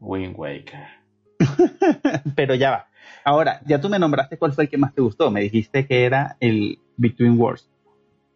[0.00, 0.86] Wind Waker.
[2.36, 2.86] Pero ya va.
[3.24, 5.30] Ahora, ya tú me nombraste cuál fue el que más te gustó.
[5.30, 7.68] Me dijiste que era el Between Wars.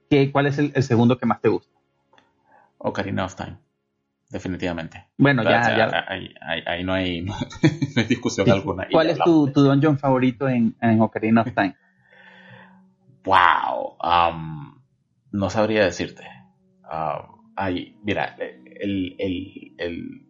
[0.08, 1.74] ¿Qué, ¿Cuál es el, segundo que más te gusta?
[2.78, 3.58] Ocarina of Time.
[4.30, 5.06] Definitivamente.
[5.18, 6.04] Bueno, ya, ya.
[6.08, 7.26] Ahí, no, hay,
[8.08, 8.86] discusión alguna.
[8.90, 11.76] ¿Cuál es tu, tu, dungeon favorito en, en Ocarina of Time?
[13.24, 13.96] wow.
[14.02, 14.80] Um,
[15.32, 16.24] no sabría decirte.
[16.90, 17.42] Um,
[18.02, 20.26] mira, el, el, el,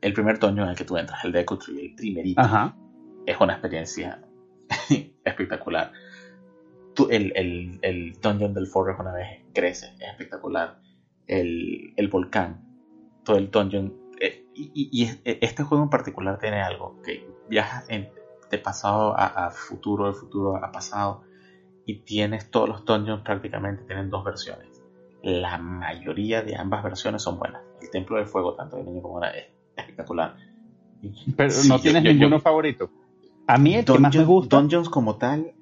[0.00, 2.42] el, primer dungeon en el que tú entras, el de Tree, el primerito,
[3.26, 4.22] es una experiencia
[5.24, 5.92] espectacular
[7.10, 10.80] el, el, el dungeon del Forest una vez crece, es espectacular.
[11.26, 12.64] El, el volcán,
[13.24, 13.94] todo el dungeon.
[14.20, 20.06] Eh, y, eh, este juego en particular tiene algo que viaja de pasado a, futuro,
[20.06, 21.22] de futuro a pasado,
[21.86, 24.68] y tienes todos los dungeons prácticamente tienen dos versiones.
[25.22, 27.62] La mayoría de ambas versiones son buenas.
[27.82, 30.36] El Templo del Fuego, tanto de niño como de es espectacular.
[31.36, 32.90] Pero no tienes ninguno favorito.
[33.46, 34.56] A mí el que más me gusta.
[34.56, 35.52] Dungeons como tal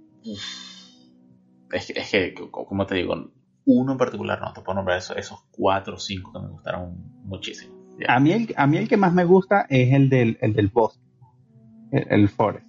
[1.72, 3.30] es, que, como te digo,
[3.64, 6.94] uno en particular no te puedo nombrar esos, esos cuatro o cinco que me gustaron
[7.24, 7.74] muchísimo.
[8.08, 10.68] A mí, el, a mí el que más me gusta es el del, el del
[10.68, 11.00] bosque,
[11.90, 12.66] el, forest.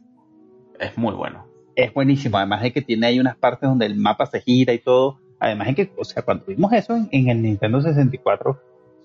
[0.80, 1.46] Es muy bueno.
[1.76, 4.80] Es buenísimo, además de que tiene ahí unas partes donde el mapa se gira y
[4.80, 5.20] todo.
[5.40, 8.60] Además de que, o sea, cuando vimos eso en, el Nintendo 64,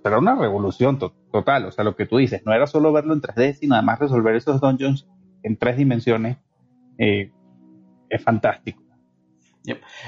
[0.05, 1.67] era una revolución total.
[1.67, 4.35] O sea, lo que tú dices, no era solo verlo en 3D, sino además resolver
[4.37, 5.07] esos dungeons
[5.43, 6.39] en tres dimensiones.
[6.99, 7.31] Eh,
[8.09, 8.83] es fantástico.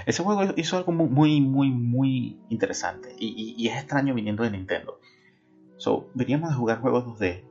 [0.07, 5.01] Ese juego hizo algo muy, muy, muy interesante y, es extraño viniendo de Nintendo.
[5.77, 7.45] So, veníamos a jugar juegos 2D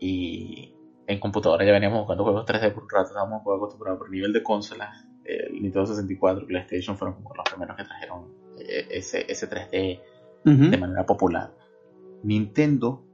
[0.00, 0.74] y
[1.06, 4.32] en computadora ya veníamos jugando juegos 3D por un rato, estábamos jugando acostumbrados por nivel
[4.32, 5.06] de consolas.
[5.24, 10.00] El Nintendo 64 y PlayStation fueron como los primeros que trajeron eh, ese, ese 3D
[10.44, 11.52] de manera popular.
[12.22, 13.04] Nintendo,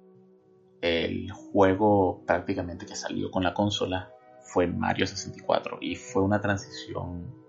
[0.80, 7.43] el juego prácticamente que salió con la consola fue Mario 64 y fue una transición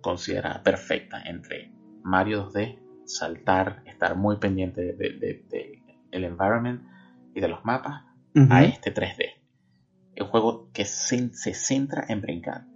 [0.00, 5.82] considerada perfecta entre Mario 2D, saltar, estar muy pendiente del de,
[6.12, 6.82] environment
[7.34, 8.04] y de los mapas,
[8.50, 9.42] a este 3D.
[10.14, 12.66] El juego que se, centra en brincar.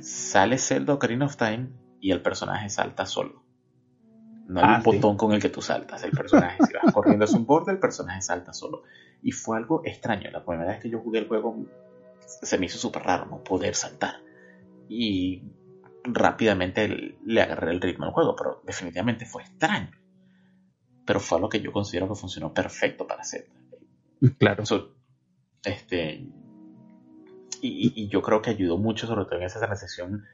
[0.00, 3.44] Sale Zelda Ocarina of Time y el personaje salta solo.
[4.46, 6.02] No hay ah, un botón con el que tú saltas.
[6.02, 8.82] El personaje, si vas corriendo es un borde, el personaje salta solo.
[9.22, 10.30] Y fue algo extraño.
[10.30, 11.66] La primera vez que yo jugué el juego
[12.42, 14.14] se me hizo súper raro no poder saltar.
[14.88, 15.42] Y
[16.04, 19.90] rápidamente le agarré el ritmo al juego, pero definitivamente fue extraño.
[21.04, 23.48] Pero fue lo que yo considero que funcionó perfecto para hacer.
[24.38, 24.64] Claro.
[25.64, 26.26] este,
[27.62, 30.24] y, yo creo que ayudó mucho, sobre todo en esa transición,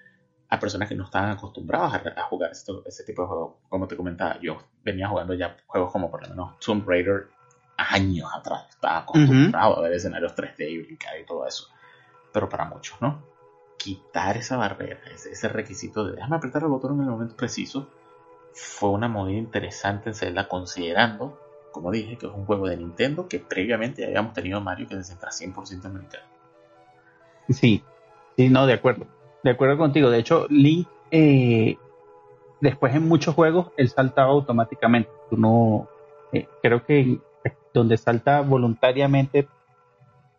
[0.48, 3.54] a personas que no estaban acostumbradas a, jugar ese tipo de juegos.
[3.68, 7.28] Como te comentaba, yo venía jugando ya juegos como por lo menos Tomb Raider
[7.76, 8.66] años atrás.
[8.70, 11.68] Estaba acostumbrado a ver escenarios 3D y brincar y todo eso.
[12.32, 13.35] Pero para muchos, ¿no?
[13.76, 17.88] Quitar esa barrera, ese, requisito de déjame apretar el botón en el momento preciso,
[18.52, 21.38] fue una movida interesante en Zelda considerando,
[21.72, 25.04] como dije, que es un juego de Nintendo que previamente habíamos tenido Mario que se
[25.04, 26.26] centra 100% en Nintendo.
[27.50, 27.82] Sí,
[28.36, 29.06] sí, no, de acuerdo.
[29.44, 30.10] De acuerdo contigo.
[30.10, 31.76] De hecho, Link, eh,
[32.60, 35.10] después en muchos juegos, él saltaba automáticamente.
[35.30, 35.88] Tú no,
[36.32, 37.20] eh, creo que
[37.72, 39.46] donde salta voluntariamente,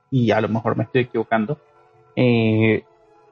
[0.10, 1.60] y a lo mejor me estoy equivocando,
[2.16, 2.84] eh,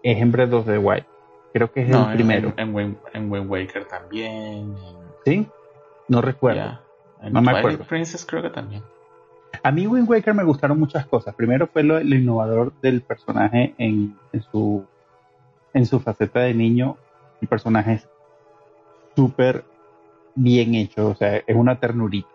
[0.05, 1.03] es en Breath of the Wild.
[1.51, 2.53] Creo que es el primero.
[2.57, 4.75] En, en, Wind Waker también.
[5.25, 5.47] ¿Sí?
[6.07, 6.79] No recuerdo.
[7.31, 7.83] no me acuerdo.
[7.85, 8.83] Princess creo que también.
[9.63, 11.33] A mí Wind Waker me gustaron muchas cosas.
[11.33, 14.15] Primero fue lo, innovador del personaje en,
[14.51, 14.85] su
[15.73, 16.97] en su faceta de niño.
[17.41, 18.07] El personaje es
[19.15, 19.65] súper
[20.35, 22.29] bien hecho, o sea, es una ternurita.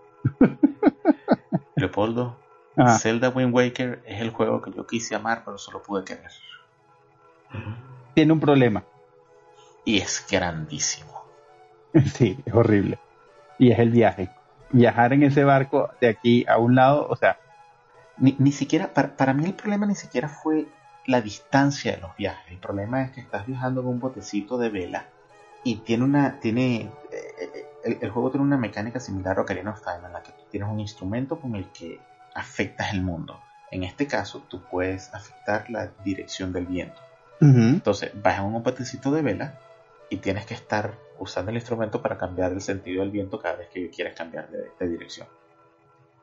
[1.77, 2.37] Leopoldo,
[2.77, 2.99] Ajá.
[2.99, 6.31] Zelda Wind Waker es el juego que yo quise amar, pero solo pude querer.
[8.15, 8.85] Tiene un problema.
[9.85, 11.11] Y es grandísimo.
[12.15, 12.99] Sí, es horrible.
[13.59, 14.31] Y es el viaje.
[14.71, 17.39] Viajar en ese barco de aquí a un lado, o sea,
[18.19, 20.69] Ni, ni siquiera, para, para mí el problema ni siquiera fue
[21.07, 22.51] la distancia de los viajes.
[22.53, 25.07] El problema es que estás viajando con un botecito de vela
[25.65, 26.91] y tiene una, tiene, eh,
[27.41, 30.33] eh, el, el juego tiene una mecánica similar a Ocarina of Time en la que
[30.33, 32.01] tú tienes un instrumento con el que
[32.35, 33.41] afectas el mundo.
[33.71, 37.01] En este caso, tú puedes afectar la dirección del viento.
[37.41, 39.59] Entonces, vas en un botecito de vela
[40.11, 43.69] y tienes que estar usando el instrumento para cambiar el sentido del viento cada vez
[43.69, 45.27] que quieres cambiar de, de dirección.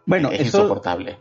[0.06, 1.18] bueno, es eso, insoportable.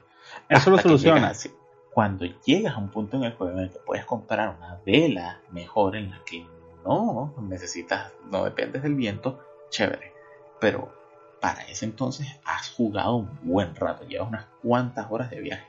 [0.48, 1.32] eso lo soluciona.
[1.32, 1.50] llegas-
[1.94, 5.40] cuando llegas a un punto en el juego en el que puedes comprar una vela
[5.50, 6.46] mejor en la que
[6.84, 10.12] no necesitas, no dependes del viento, chévere.
[10.60, 10.92] Pero
[11.40, 15.64] para ese entonces has jugado un buen rato, llevas unas cuantas horas de viaje.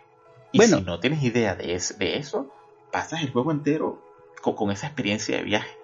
[0.51, 0.77] Y Bueno.
[0.79, 2.51] si no tienes idea de, es- de eso,
[2.91, 4.01] pasas el juego entero
[4.41, 5.77] con, con esa experiencia de viaje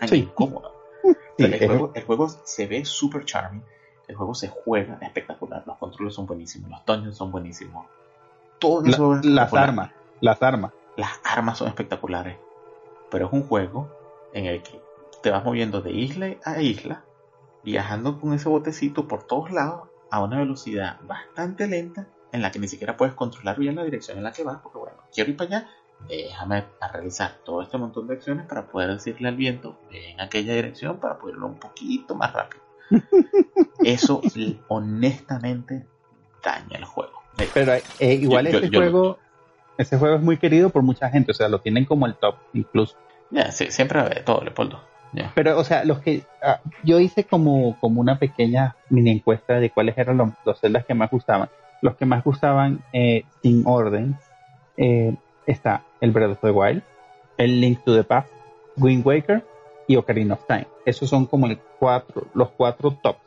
[0.00, 0.16] tan Sí.
[0.22, 0.70] incómoda.
[1.02, 3.62] Sí, O sea, el, juego, el juego se ve super charming,
[4.08, 7.86] el juego se juega espectacular, los controles son buenísimos, los dungeons son buenísimos,
[8.58, 9.90] todo en la- ese juego es las armas,
[10.20, 10.72] las armas.
[10.96, 12.38] Las armas son espectaculares,
[13.10, 13.90] pero es un juego
[14.32, 14.80] en el que
[15.22, 17.04] te vas moviendo de isla a isla,
[17.62, 22.58] viajando con ese botecito por todos lados a una velocidad bastante lenta en la que
[22.58, 25.36] ni siquiera puedes controlar bien la dirección en la que vas, porque bueno, quiero ir
[25.36, 25.70] para allá,
[26.08, 30.54] déjame a realizar todo este montón de acciones para poder decirle al viento, en aquella
[30.54, 32.62] dirección para poder irlo un poquito más rápido.
[33.84, 34.20] Eso
[34.68, 35.86] honestamente
[36.44, 37.22] daña el juego.
[37.38, 39.18] Eh, Pero eh, igual Yo- yo- ese yo- juego,
[39.78, 42.36] ese juego es muy querido por mucha gente, o sea, lo tienen como el top
[42.52, 42.96] incluso.
[43.30, 44.80] Ya, sí, siempre va todo, Leopoldo.
[45.12, 45.32] Ya.
[45.34, 49.70] Pero, o sea, los que ah, yo hice como, como una pequeña mini encuesta de
[49.70, 51.48] cuáles eran los, los celdas que más gustaban.
[51.82, 54.16] Los que más gustaban eh, sin orden
[54.76, 55.14] eh,
[55.46, 56.82] está el Breath of the Wild,
[57.38, 58.32] el Link to the Past,
[58.76, 59.44] Wind Waker
[59.86, 60.66] y Ocarina of Time.
[60.84, 63.20] Esos son como el cuatro, los cuatro tops.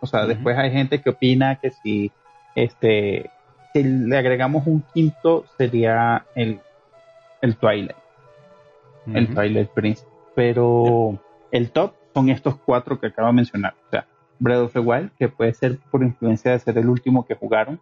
[0.00, 2.10] O sea, después hay gente que opina que si
[2.54, 3.30] este
[3.72, 6.60] si le agregamos un quinto sería el,
[7.42, 8.00] el Twilight
[9.14, 9.34] el.
[9.34, 10.04] Twilight Prince.
[10.34, 11.18] Pero
[11.50, 13.74] el top son estos cuatro que acabo de mencionar.
[13.86, 14.06] O sea,
[14.38, 17.80] Breath of the Wild, que puede ser por influencia de ser el último que jugaron.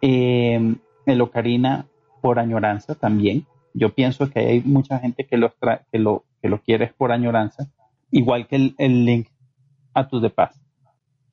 [0.00, 0.74] Eh,
[1.06, 1.86] el Ocarina
[2.22, 3.46] por añoranza también.
[3.74, 5.52] Yo pienso que hay mucha gente que, los
[5.90, 7.68] que, lo, que lo quiere por añoranza.
[8.10, 9.28] Igual que el, el Link
[9.92, 10.62] a To The Past.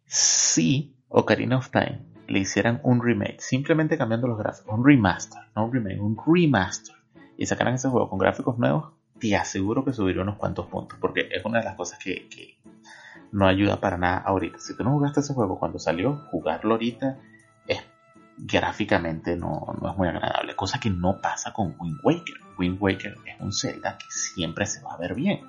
[0.05, 5.65] si Ocarina of Time le hicieran un remake, simplemente cambiando los gráficos, un remaster, no
[5.65, 6.95] un remake, un remaster,
[7.37, 11.27] y sacaran ese juego con gráficos nuevos, te aseguro que subiría unos cuantos puntos, porque
[11.31, 12.59] es una de las cosas que, que
[13.31, 14.59] no ayuda para nada ahorita.
[14.59, 17.17] Si tú no jugaste ese juego cuando salió, jugarlo ahorita
[18.41, 22.35] gráficamente no, no es muy agradable, cosa que no pasa con Wind Waker.
[22.57, 25.41] Wind Waker es un Zelda que siempre se va a ver bien.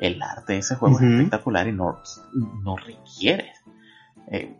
[0.00, 2.00] El arte de ese juego es espectacular y no,
[2.62, 3.52] no requiere
[4.30, 4.56] eh,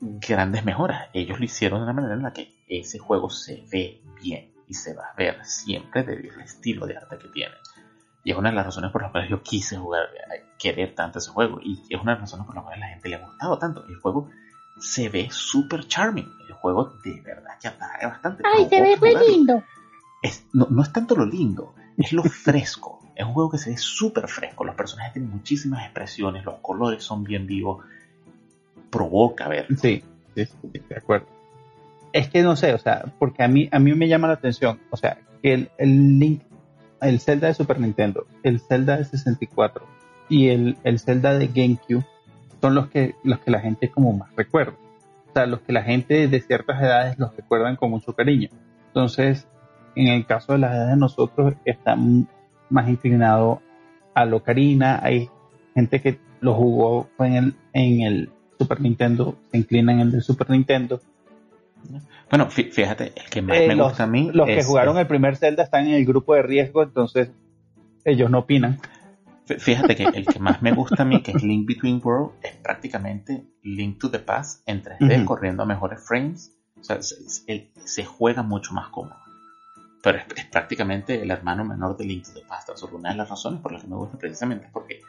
[0.00, 1.08] grandes mejoras.
[1.14, 4.74] Ellos lo hicieron de una manera en la que ese juego se ve bien y
[4.74, 7.54] se va a ver siempre debido al estilo de arte que tiene.
[8.22, 11.18] Y es una de las razones por las cuales yo quise jugar, eh, querer tanto
[11.18, 11.58] ese juego.
[11.62, 13.86] Y es una de las razones por las cuales la gente le ha gustado tanto.
[13.86, 14.28] El juego
[14.80, 16.28] se ve súper charming.
[16.48, 18.42] El juego de verdad que atrae bastante.
[18.44, 19.62] Ay, se ve re lindo.
[20.22, 23.00] Es- no, no es tanto lo lindo, es lo fresco.
[23.14, 24.64] Es un juego que se ve súper fresco.
[24.64, 27.84] Los personajes tienen muchísimas expresiones, los colores son bien vivos.
[28.90, 29.66] Provoca ver.
[29.76, 30.02] Sí,
[30.34, 30.54] sí, sí,
[30.88, 31.26] de acuerdo.
[32.12, 34.80] Es que no sé, o sea, porque a mí, a mí me llama la atención,
[34.90, 36.42] o sea, que el, el Link,
[37.00, 39.86] el Zelda de Super Nintendo, el Zelda de 64
[40.28, 42.04] y el, el Zelda de GameCube
[42.60, 44.74] son los que, los que la gente como más recuerda.
[45.28, 48.48] O sea, los que la gente de ciertas edades los recuerdan con mucho cariño.
[48.88, 49.46] Entonces,
[49.94, 51.96] en el caso de las edades de nosotros, está
[52.68, 53.60] más inclinado
[54.14, 54.98] a lo Ocarina.
[55.02, 55.28] Hay
[55.74, 60.50] gente que lo jugó en el, en el Super Nintendo, se inclina en el Super
[60.50, 61.00] Nintendo.
[62.28, 64.30] Bueno, fí- fíjate, el que más Eh, me los, gusta a mí.
[64.32, 67.30] los que jugaron es- el primer Zelda están en el grupo de riesgo, entonces
[68.04, 68.78] ellos no opinan.
[69.46, 72.34] Fí- Fíjate que el que más me gusta a mí, que es Link Between Worlds,
[72.42, 75.24] es prácticamente Link to the Past en 3D, Ujú.
[75.26, 76.52] corriendo a mejores frames.
[76.80, 79.16] O sea, se, se- se juega mucho más cómodo.
[80.02, 82.70] Pero es, es prácticamente el hermano menor de Link to the Past.
[82.92, 85.00] Una de las razones por las que me gusta precisamente es porque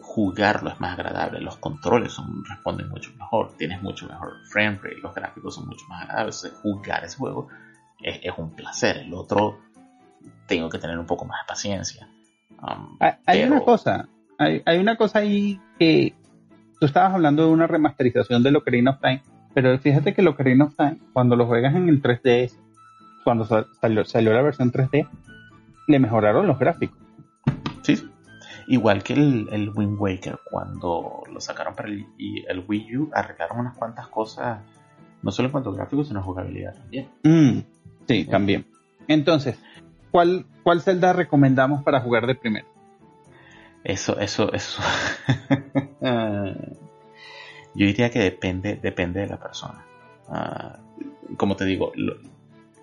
[0.00, 4.98] jugarlo es más agradable, los controles son, responden mucho mejor, tienes mucho mejor frame rate,
[5.02, 7.48] los gráficos son mucho más agradables, Entonces, jugar ese juego
[8.02, 9.58] es, es un placer, el otro
[10.46, 12.08] tengo que tener un poco más de paciencia.
[12.62, 16.14] Um, Hay, hay pero- una cosa, hay, hay una cosa ahí que
[16.80, 19.22] tú estabas hablando de una remasterización de Ocarina of Time
[19.54, 22.58] Pero fíjate que Ocarina of Time, cuando lo juegas en el 3DS,
[23.22, 23.44] cuando
[23.80, 25.08] salió, salió la versión 3D,
[25.86, 26.98] le mejoraron los gráficos.
[27.82, 28.02] Sí,
[28.66, 33.60] igual que el, el Wind Waker, cuando lo sacaron para el, el, Wii U, arreglaron
[33.60, 34.60] unas cuantas cosas,
[35.22, 37.08] no solo en cuanto a gráficos, sino en jugabilidad también.
[37.22, 37.58] Mm,
[38.08, 38.66] sí, también.
[39.06, 39.58] Entonces,
[40.14, 42.68] ¿cuál, ¿cuál Zelda recomendamos para jugar de primero?
[43.82, 44.80] Eso, eso, eso.
[47.74, 49.84] Yo diría que depende, depende de la persona.
[50.28, 50.78] Ah,
[51.36, 51.90] como te digo,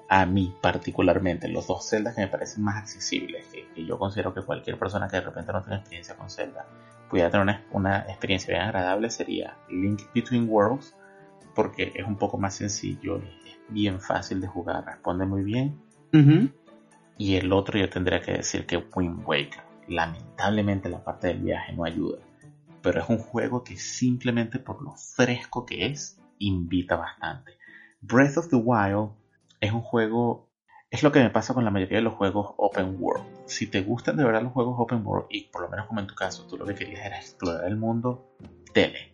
[0.09, 4.41] a mí particularmente, los dos celdas que me parecen más accesibles, que, yo considero que
[4.41, 6.65] cualquier persona que de repente no tenga experiencia con Zelda
[7.09, 10.97] pudiera tener una, experiencia bien agradable, sería Link Between Worlds,
[11.55, 15.79] porque es un poco más sencillo, es bien fácil de jugar, responde muy bien.
[17.21, 19.63] Y el otro yo tendría que decir que Wind Waker.
[19.87, 22.19] Lamentablemente la parte del viaje no ayuda
[22.81, 27.57] pero es un juego que simplemente por lo fresco que es, invita bastante.
[28.01, 29.11] Breath of the Wild
[29.59, 30.49] es un juego,
[30.89, 33.23] es lo que me pasa con la mayoría de los juegos open world.
[33.45, 36.07] Si te gustan de verdad los juegos open world, y por lo menos como en
[36.07, 38.35] tu caso, tú lo que querías era explorar el mundo,
[38.73, 39.10] tele.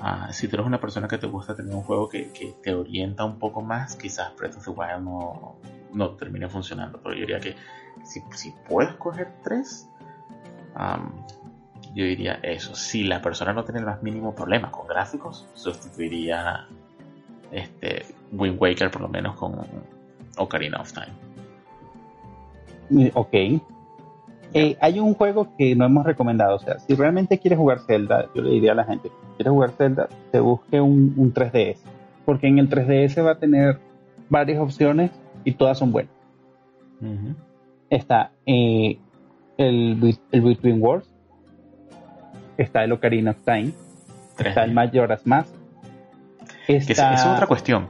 [0.00, 3.24] Ah, si tú eres una persona que te gusta tener un juego que, te orienta
[3.24, 5.56] un poco más, quizás Breath of the Wild no,
[5.92, 7.00] no termine funcionando.
[7.02, 7.56] Pero yo diría que
[8.04, 9.88] si, si puedes coger tres,
[11.94, 12.74] yo diría eso.
[12.74, 16.66] Si la persona no tiene el más mínimo problema con gráficos, sustituiría
[17.50, 19.58] este Wind Waker por lo menos con
[20.36, 23.10] Ocarina of Time.
[23.14, 23.34] Ok.
[24.54, 26.56] Eh, hay un juego que no hemos recomendado.
[26.56, 29.50] O sea, si realmente quieres jugar Zelda, yo le diría a la gente que quiere
[29.50, 31.78] jugar Zelda, se busque un, 3DS.
[32.24, 33.78] Porque en el 3DS va a tener
[34.28, 35.10] varias opciones
[35.44, 36.12] y todas son buenas.
[37.90, 38.98] Está eh,
[39.58, 41.08] el, el Between Worlds,
[42.56, 43.72] está el Ocarina of Time,
[44.38, 45.54] está el Majora's Mask.
[46.66, 47.88] Esa es otra cuestión.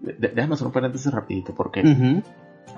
[0.00, 1.82] Déjame hacer un paréntesis rapidito porque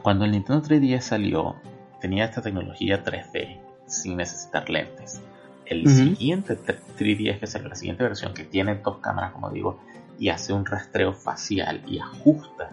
[0.02, 1.56] cuando el Nintendo 3DS salió
[2.00, 5.22] tenía esta tecnología 3D sin necesitar lentes.
[5.66, 9.78] El siguiente 3DS que salió, la siguiente versión que tiene dos cámaras como digo
[10.18, 12.70] y hace un rastreo facial y ajusta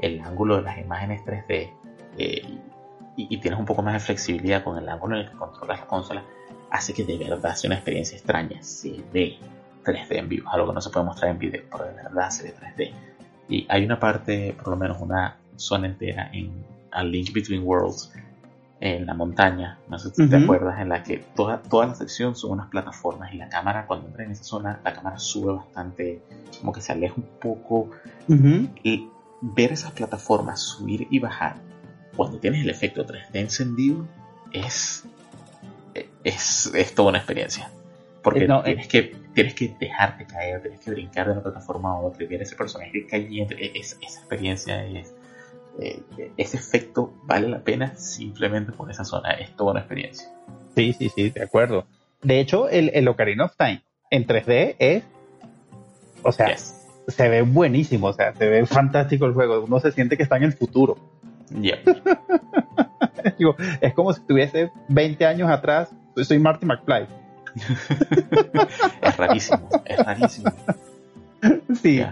[0.00, 1.70] el ángulo de las imágenes 3D
[2.16, 2.42] eh,
[3.16, 5.80] y, y, tienes un poco más de flexibilidad con el ángulo en el que controlas
[5.80, 6.24] la consola
[6.70, 8.62] hace que de verdad sea una experiencia extraña.
[8.62, 9.38] Se ve
[9.84, 12.44] 3D en vivo, algo que no se puede mostrar en video, pero de verdad se
[12.44, 12.92] ve 3D.
[13.48, 18.12] Y hay una parte, por lo menos una zona entera en A Link Between Worlds,
[18.80, 22.36] en la montaña, no sé si te acuerdas, en la que toda, toda la sección
[22.36, 26.22] son unas plataformas y la cámara, cuando entra en esa zona, la cámara sube bastante,
[26.60, 27.90] como que se aleja un poco.
[28.82, 29.08] Y
[29.40, 31.56] ver esas plataformas subir y bajar,
[32.16, 34.06] cuando tienes el efecto 3D encendido,
[34.52, 35.04] es
[36.24, 37.70] es, es toda una experiencia.
[38.22, 38.88] Porque tienes, eh.
[38.88, 39.02] que,
[39.32, 42.56] tienes que dejarte caer, tienes que brincar de una plataforma a otra y ver ese
[42.56, 43.54] personaje cayendo.
[43.54, 45.14] E, es, esa experiencia, es,
[45.78, 46.02] eh,
[46.36, 49.30] ese efecto vale la pena simplemente por esa zona.
[49.32, 50.28] Es toda una experiencia.
[50.74, 51.86] Sí, sí, sí, de acuerdo.
[52.22, 55.04] De hecho, el, el Ocarina of Time en 3D es.
[56.22, 56.56] O sea,
[57.08, 59.64] se ve buenísimo, o sea, se ve fantástico el juego.
[59.64, 60.98] Uno se siente que está en el futuro.
[63.80, 65.88] es como si estuviese 20 años atrás,
[66.22, 67.06] soy Marty McFly.
[69.02, 70.52] es rarísimo, es rarísimo.
[71.80, 72.04] Sí,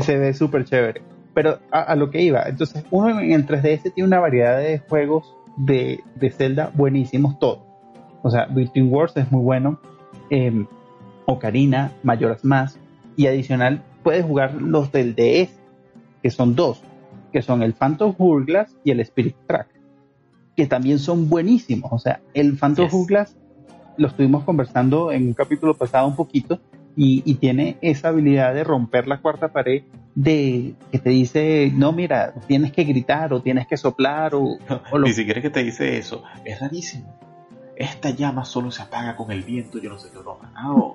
[0.00, 1.02] se ve súper chévere.
[1.34, 5.36] Pero a, lo que iba, entonces uno en el 3DS tiene una variedad de juegos
[5.56, 7.60] de, de Zelda buenísimos todos.
[8.22, 9.80] O sea, Between Wars es muy bueno,
[10.28, 10.66] eh,
[11.26, 12.78] Ocarina, Majora's Mask,
[13.16, 15.50] y adicional puedes jugar los del DS,
[16.22, 16.82] que son dos,
[17.32, 19.68] que son el Phantom Hourglass y el Spirit Track,
[20.56, 21.92] que también son buenísimos.
[21.92, 23.36] O sea, el Phantom Hourglass
[23.96, 26.60] lo estuvimos conversando en un capítulo pasado un poquito
[27.02, 29.84] y, tiene esa habilidad de romper la cuarta pared
[30.14, 34.58] de que te dice, no, mira, tienes que gritar o tienes que soplar o...
[35.02, 37.10] Ni siquiera que te dice eso, es rarísimo.
[37.74, 40.52] Esta llama solo se apaga con el viento, yo no sé qué broma.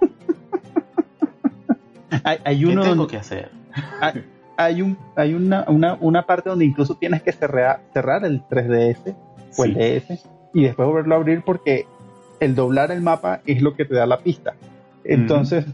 [2.23, 2.83] hay, uno...
[2.83, 3.49] ¿Qué tengo que hacer?
[4.57, 9.15] hay, un, hay una, una, una, parte donde incluso tienes que cerrar, cerrar el 3DS
[9.57, 11.87] o el DS y después volverlo a abrir porque
[12.39, 14.53] el doblar el mapa es lo que te da la pista.
[15.03, 15.65] Entonces,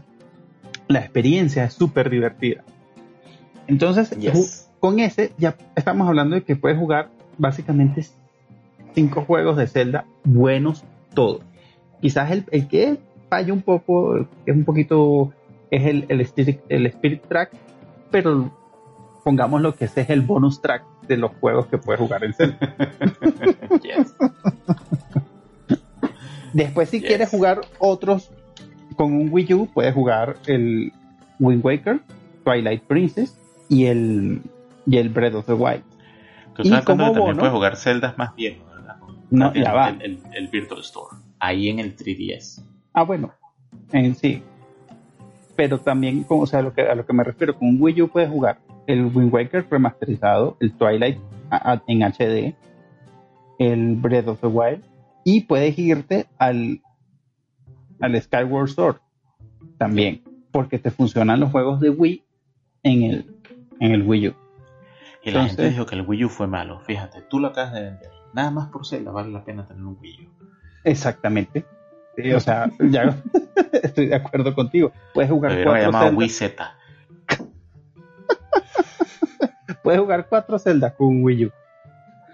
[0.88, 2.64] la experiencia es súper divertida.
[3.66, 4.16] Entonces,
[4.80, 7.08] con ese ya estamos hablando de que puedes jugar
[7.38, 8.04] básicamente
[8.94, 11.42] cinco juegos de Zelda buenos todos.
[12.00, 15.32] Quizás el, el que falla un poco, es un poquito,
[15.70, 16.20] es el, el,
[16.68, 17.52] el Spirit Track,
[18.10, 18.50] pero
[19.24, 22.34] pongamos lo que ese es el bonus track de los juegos que puedes jugar en
[22.34, 22.58] Zelda.
[26.52, 28.30] Después, si quieres jugar otros
[28.92, 30.92] con un Wii U, puedes jugar el
[31.38, 32.00] Wind Waker
[32.44, 33.38] Twilight Princess
[33.68, 34.42] y el,
[34.86, 35.82] y el Breath of the Wild.
[36.54, 38.96] Tú sabes que también puedes jugar celdas más viejos, ¿verdad?
[39.30, 39.88] No, ya va.
[39.88, 41.16] El, el, Virtual Store.
[41.38, 42.62] Ahí en el 3DS.
[42.92, 43.32] Ah, bueno.
[43.92, 44.42] En sí.
[45.56, 48.02] Pero también, o sea, a lo, que, a lo que me refiero, con un Wii
[48.02, 51.18] U puedes jugar el Wind Waker remasterizado, el Twilight
[51.86, 52.54] en HD,
[53.58, 54.82] el Breath of the Wild,
[55.24, 56.80] y puedes irte al,
[58.02, 58.96] al Skyward Sword
[59.78, 62.22] también, porque te funcionan los juegos de Wii
[62.82, 63.34] en el,
[63.80, 64.34] en el Wii U.
[65.22, 66.80] Y la gente dijo que el Wii U fue malo.
[66.80, 68.10] Fíjate, tú lo acabas de vender.
[68.34, 70.30] Nada más por Zelda vale la pena tener un Wii U.
[70.84, 71.64] Exactamente.
[72.34, 73.16] o sea, ya
[73.82, 74.92] estoy de acuerdo contigo.
[75.14, 76.76] Puedes jugar cuatro llamado Wii Z.
[79.82, 81.50] Puedes jugar cuatro celdas con un Wii U.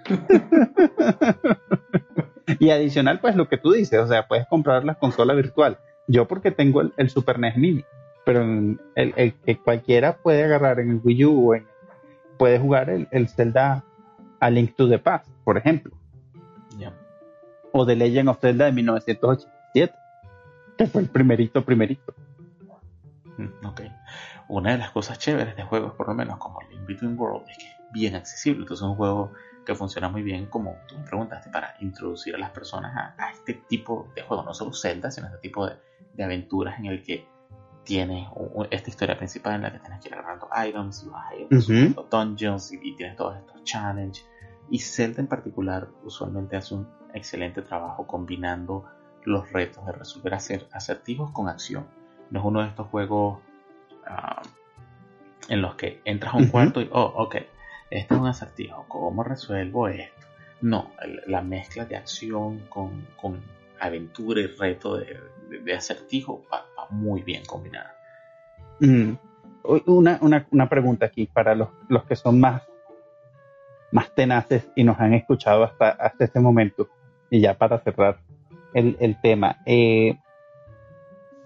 [2.58, 5.78] y adicional, pues lo que tú dices, o sea, puedes comprar la consola virtual.
[6.06, 7.84] Yo porque tengo el, Super NES Mini,
[8.24, 8.42] pero
[8.94, 11.58] el, que cualquiera puede agarrar en el Wii U o
[12.38, 13.84] puede jugar el, el Zelda
[14.40, 15.92] A Link to the Past, por ejemplo.
[17.70, 19.94] O The Legend of Zelda de 1987,
[20.78, 22.14] que fue el primerito, primerito.
[23.36, 23.82] Mm, ok.
[24.48, 27.58] Una de las cosas chéveres de juegos, por lo menos como Link Between Worlds, es
[27.58, 28.62] que es bien accesible.
[28.62, 29.32] Entonces es un juego
[29.68, 33.52] que funciona muy bien, como tú me preguntaste, para introducir a las personas a, este
[33.52, 35.76] tipo de juego, no solo Zelda, sino este tipo de,
[36.24, 37.28] aventuras en el que
[37.84, 38.26] tienes
[38.70, 41.94] esta historia principal en la que tienes que ir agarrando items y vas a ir
[42.10, 44.26] dungeons y, tienes todos estos challenges.
[44.70, 48.86] Y Zelda en particular usualmente hace un excelente trabajo combinando
[49.24, 51.86] los retos de resolver acertijos con acción.
[52.30, 53.40] No es uno de estos juegos
[54.06, 54.40] ah,
[55.50, 57.36] en los que entras a un cuarto y, oh, ok,
[57.90, 60.26] este es un acertijo, ¿cómo resuelvo esto?
[60.60, 60.90] No,
[61.26, 63.06] la mezcla de acción con,
[63.80, 67.94] aventura y reto de, acertijo va, muy bien combinada.
[68.80, 69.12] Mm.
[69.86, 71.68] Una, pregunta aquí para los,
[72.08, 72.62] que son más,
[74.14, 76.88] tenaces y nos han escuchado hasta, este momento,
[77.30, 78.18] y ya para cerrar
[78.74, 79.58] el, tema.
[79.64, 80.18] Eh,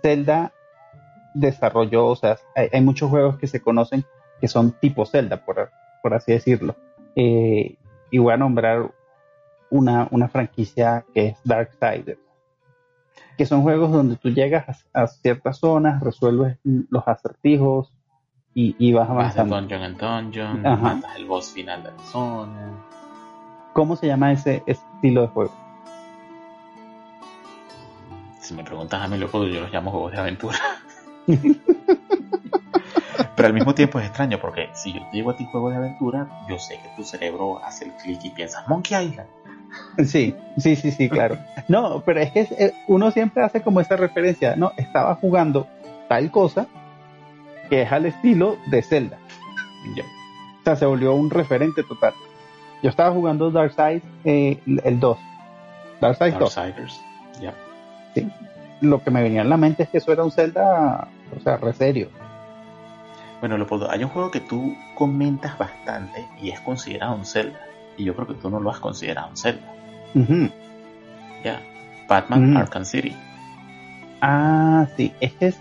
[0.01, 0.53] Zelda
[1.35, 4.05] desarrolló, o sea, hay, hay, muchos juegos que se conocen
[4.41, 5.71] que son tipo Zelda, por,
[6.03, 6.77] por así decirlo.
[7.17, 7.77] Eh,
[8.11, 8.93] y voy a nombrar
[9.71, 12.21] una, una, franquicia que es Darksiders,
[13.39, 17.93] que son juegos donde tú llegas a, ciertas zonas, resuelves los acertijos
[18.55, 19.55] y, y vas avanzando.
[19.55, 22.85] Vas dungeon en dungeon, matas el boss final de la zona.
[23.73, 25.55] ¿Cómo se llama ese estilo de juego?
[28.41, 30.59] Si me preguntas a mí, loco, yo los llamo juegos de aventura.
[33.35, 35.77] Pero al mismo tiempo es extraño porque si yo te digo a ti juego de
[35.77, 39.29] aventura, yo sé que tu cerebro hace el clic y piensa Monkey Island.
[40.05, 41.39] Sí, sí, sí, sí, claro.
[41.69, 45.67] No, pero es que eh, uno siempre hace como esa referencia, no, estaba jugando
[46.09, 46.67] tal cosa
[47.71, 49.19] que es al estilo de Zelda.
[50.61, 52.13] O sea, se volvió un referente total.
[52.83, 55.19] Yo estaba jugando Darkseid eh, el 2.
[56.01, 56.55] Darkseid 2.
[57.41, 57.55] ya.
[58.15, 58.31] Sí.
[58.81, 61.57] Lo que me venía en la mente es que eso era un Zelda, o sea,
[61.57, 62.11] re serio.
[63.43, 67.59] Bueno, Leopoldo, hay un juego que tú comentas bastante y es considerado un Zelda.
[67.97, 69.67] Y yo creo que tú no lo has considerado un Zelda.
[71.43, 71.61] Ya,
[72.09, 73.17] Batman Arkham City.
[74.21, 75.57] Ah, sí, es que es.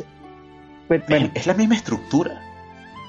[1.33, 2.39] es la misma estructura.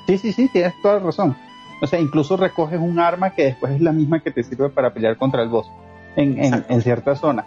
[0.06, 1.36] Sí, sí, sí, tienes toda la razón.
[1.82, 4.94] O sea, incluso recoges un arma que después es la misma que te sirve para
[4.94, 5.70] pelear contra el boss
[6.16, 7.44] en, en, en cierta zona.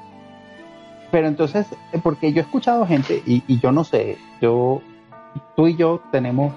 [1.10, 1.66] Pero entonces,
[2.04, 4.84] porque yo he escuchado gente, y, y yo no sé, yo,
[5.56, 6.54] tú y yo tenemos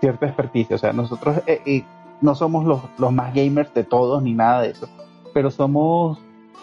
[0.00, 0.76] cierta experticia.
[0.76, 1.84] O sea, nosotros eh,
[2.20, 4.88] no somos los, los, más gamers de todos ni nada de eso,
[5.32, 6.18] pero somos,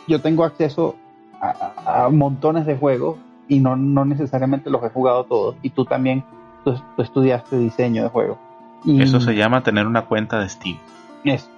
[0.08, 0.96] yo tengo acceso
[1.42, 3.18] a, montones de juegos
[3.48, 5.56] y no, no, necesariamente los he jugado todos.
[5.62, 6.24] Y tú también,
[6.64, 8.38] tú, estudiaste diseño de juegos.
[8.84, 10.78] Y eso se llama tener una cuenta de Steam.
[11.24, 11.50] Eso.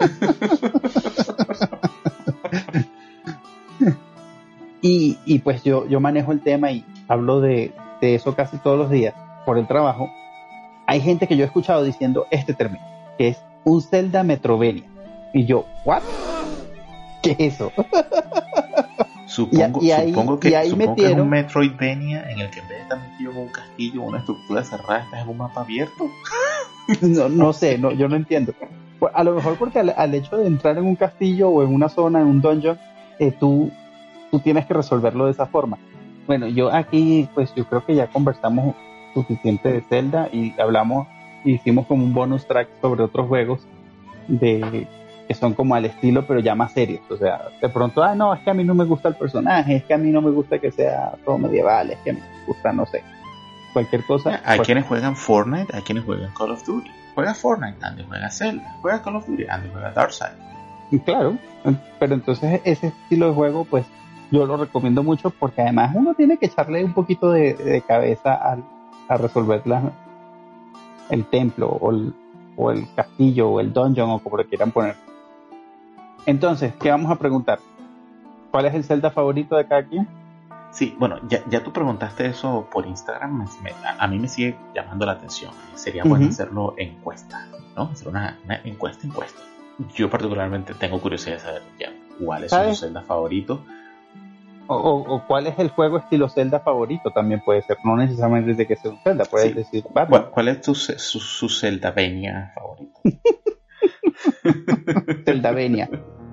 [4.82, 8.78] y, y, pues yo, yo manejo el tema y hablo de, de eso casi todos
[8.78, 9.14] los días
[9.44, 10.08] por el trabajo
[10.92, 12.84] hay gente que yo he escuchado diciendo este término,
[13.16, 14.84] que es un Zelda Metrovenia.
[15.32, 16.02] Y yo, ¿what?
[17.22, 17.72] ¿Qué es eso?
[19.26, 23.38] Supongo, supongo que, es un Metroidvania en el que en vez de estar metido en
[23.38, 26.10] un castillo o una estructura cerrada, estás en un mapa abierto.
[27.00, 28.52] no, no sé, no, yo no entiendo.
[29.14, 32.20] A lo mejor porque al, hecho de entrar en un castillo o en una zona,
[32.20, 32.78] en un dungeon,
[33.18, 33.70] eh, tú,
[34.30, 35.78] tú tienes que resolverlo de esa forma.
[36.26, 38.74] Bueno, yo aquí, pues yo creo que ya conversamos
[39.14, 41.06] suficiente de Zelda y hablamos,
[41.44, 43.66] hicimos como un bonus track sobre otros juegos
[44.28, 44.86] de
[45.28, 47.02] que son como al estilo, pero ya más serios.
[47.10, 49.76] O sea, de pronto, ah, no, es que a mí no me gusta el personaje,
[49.76, 52.20] es que a mí no me gusta que sea todo medieval, es que a mí
[52.20, 53.02] me gusta, no sé.
[53.72, 54.40] cualquier cosa.
[54.44, 56.90] Hay pues, quienes juegan Fortnite, hay quienes juegan Call of Duty.
[57.14, 58.76] Juega Fortnite, Andy juega Zelda.
[58.80, 60.32] Juega Call of Duty, Andy juega Darkseid.
[61.04, 61.38] Claro,
[61.98, 63.86] pero entonces ese estilo de juego, pues
[64.30, 68.34] yo lo recomiendo mucho porque además uno tiene que echarle un poquito de, de cabeza
[68.34, 68.62] al,
[69.14, 69.92] a resolver la,
[71.10, 72.14] el templo o el,
[72.56, 74.96] o el castillo o el dungeon o como le quieran poner.
[76.26, 77.58] Entonces, ¿qué vamos a preguntar?
[78.50, 80.06] ¿Cuál es el Zelda favorito de cada quien?
[80.70, 84.28] Sí, bueno, ya, ya tú preguntaste eso por Instagram, me- me- a, a mí me
[84.28, 85.52] sigue llamando la atención.
[85.74, 87.46] Sería bueno hacerlo en encuesta,
[87.76, 87.84] ¿no?
[87.92, 89.40] Hacer una, una encuesta, encuesta.
[89.94, 91.92] Yo particularmente tengo curiosidad de saber ya
[92.24, 92.56] cuál es su.
[92.86, 93.60] Zelda favorito.
[94.78, 98.76] O, cuál es el juego estilo Zelda favorito también puede ser, no necesariamente de que
[98.76, 99.54] sea un Zelda, puedes Sí.
[99.54, 103.00] decir ¿Cuál, cuál es tu, su, su Zelda Venia favorito?
[105.24, 105.88] Zelda Venia.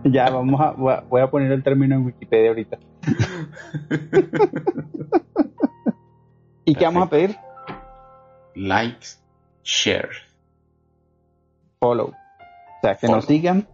[0.05, 2.77] Ya, vamos a, voy a- poner el término en Wikipedia ahorita.
[6.65, 7.35] ¿Y qué vamos a pedir?
[8.55, 9.07] Likes,
[9.63, 10.09] share.
[11.79, 12.07] Follow.
[12.09, 12.13] O
[12.81, 13.67] sea, que nos sigan.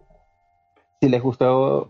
[1.00, 1.88] Si les gustó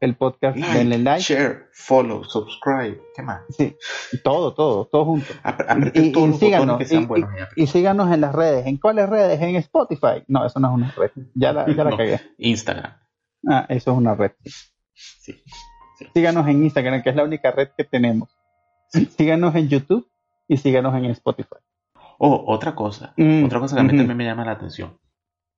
[0.00, 1.22] el podcast, denle like.
[1.22, 3.00] share, follow, subscribe.
[3.14, 3.42] ¿Qué más?
[3.50, 3.76] Sí,
[4.22, 5.32] todo, todo, todo junto.
[5.42, 7.30] Apre- Y- y todos los síganos, botones que sean y- buenos.
[7.56, 8.66] y síganos en las redes.
[8.66, 9.40] ¿En cuáles redes?
[9.40, 10.22] En Spotify.
[10.28, 11.10] No, eso no es una red.
[11.34, 11.96] Ya la, ya la No.
[11.96, 12.20] cagué.
[12.38, 12.92] Instagram.
[13.48, 14.32] Ah, eso es una red.
[14.94, 15.42] Sí.
[16.12, 18.28] Síganos en Instagram, que es la única red que tenemos.
[19.16, 20.06] Síganos en YouTube
[20.46, 21.56] y síganos en Spotify.
[22.18, 23.12] Oh, otra cosa.
[23.16, 24.98] Mm, Otra cosa que a mí también me llama la atención.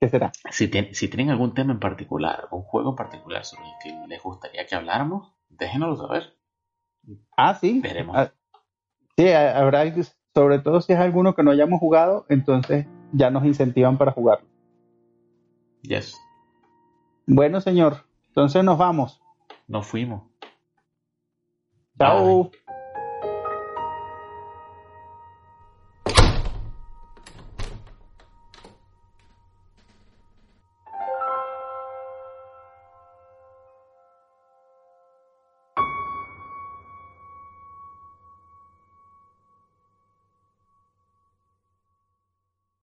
[0.01, 0.31] ¿Qué será?
[0.51, 4.09] Si, tien- si tienen algún tema en particular, algún juego en particular sobre el que
[4.09, 6.35] les gustaría que habláramos, déjenoslo saber.
[7.37, 7.81] Ah, sí.
[7.81, 8.17] Veremos.
[8.17, 8.33] Ah,
[9.17, 9.83] sí, ha- habrá,
[10.35, 14.41] sobre todo si es alguno que no hayamos jugado, entonces ya nos incentivan para jugar.
[15.83, 16.17] Yes.
[17.27, 19.21] Bueno, señor, entonces nos vamos.
[19.67, 20.23] Nos fuimos.
[21.99, 22.45] Chao.
[22.45, 22.51] Bye.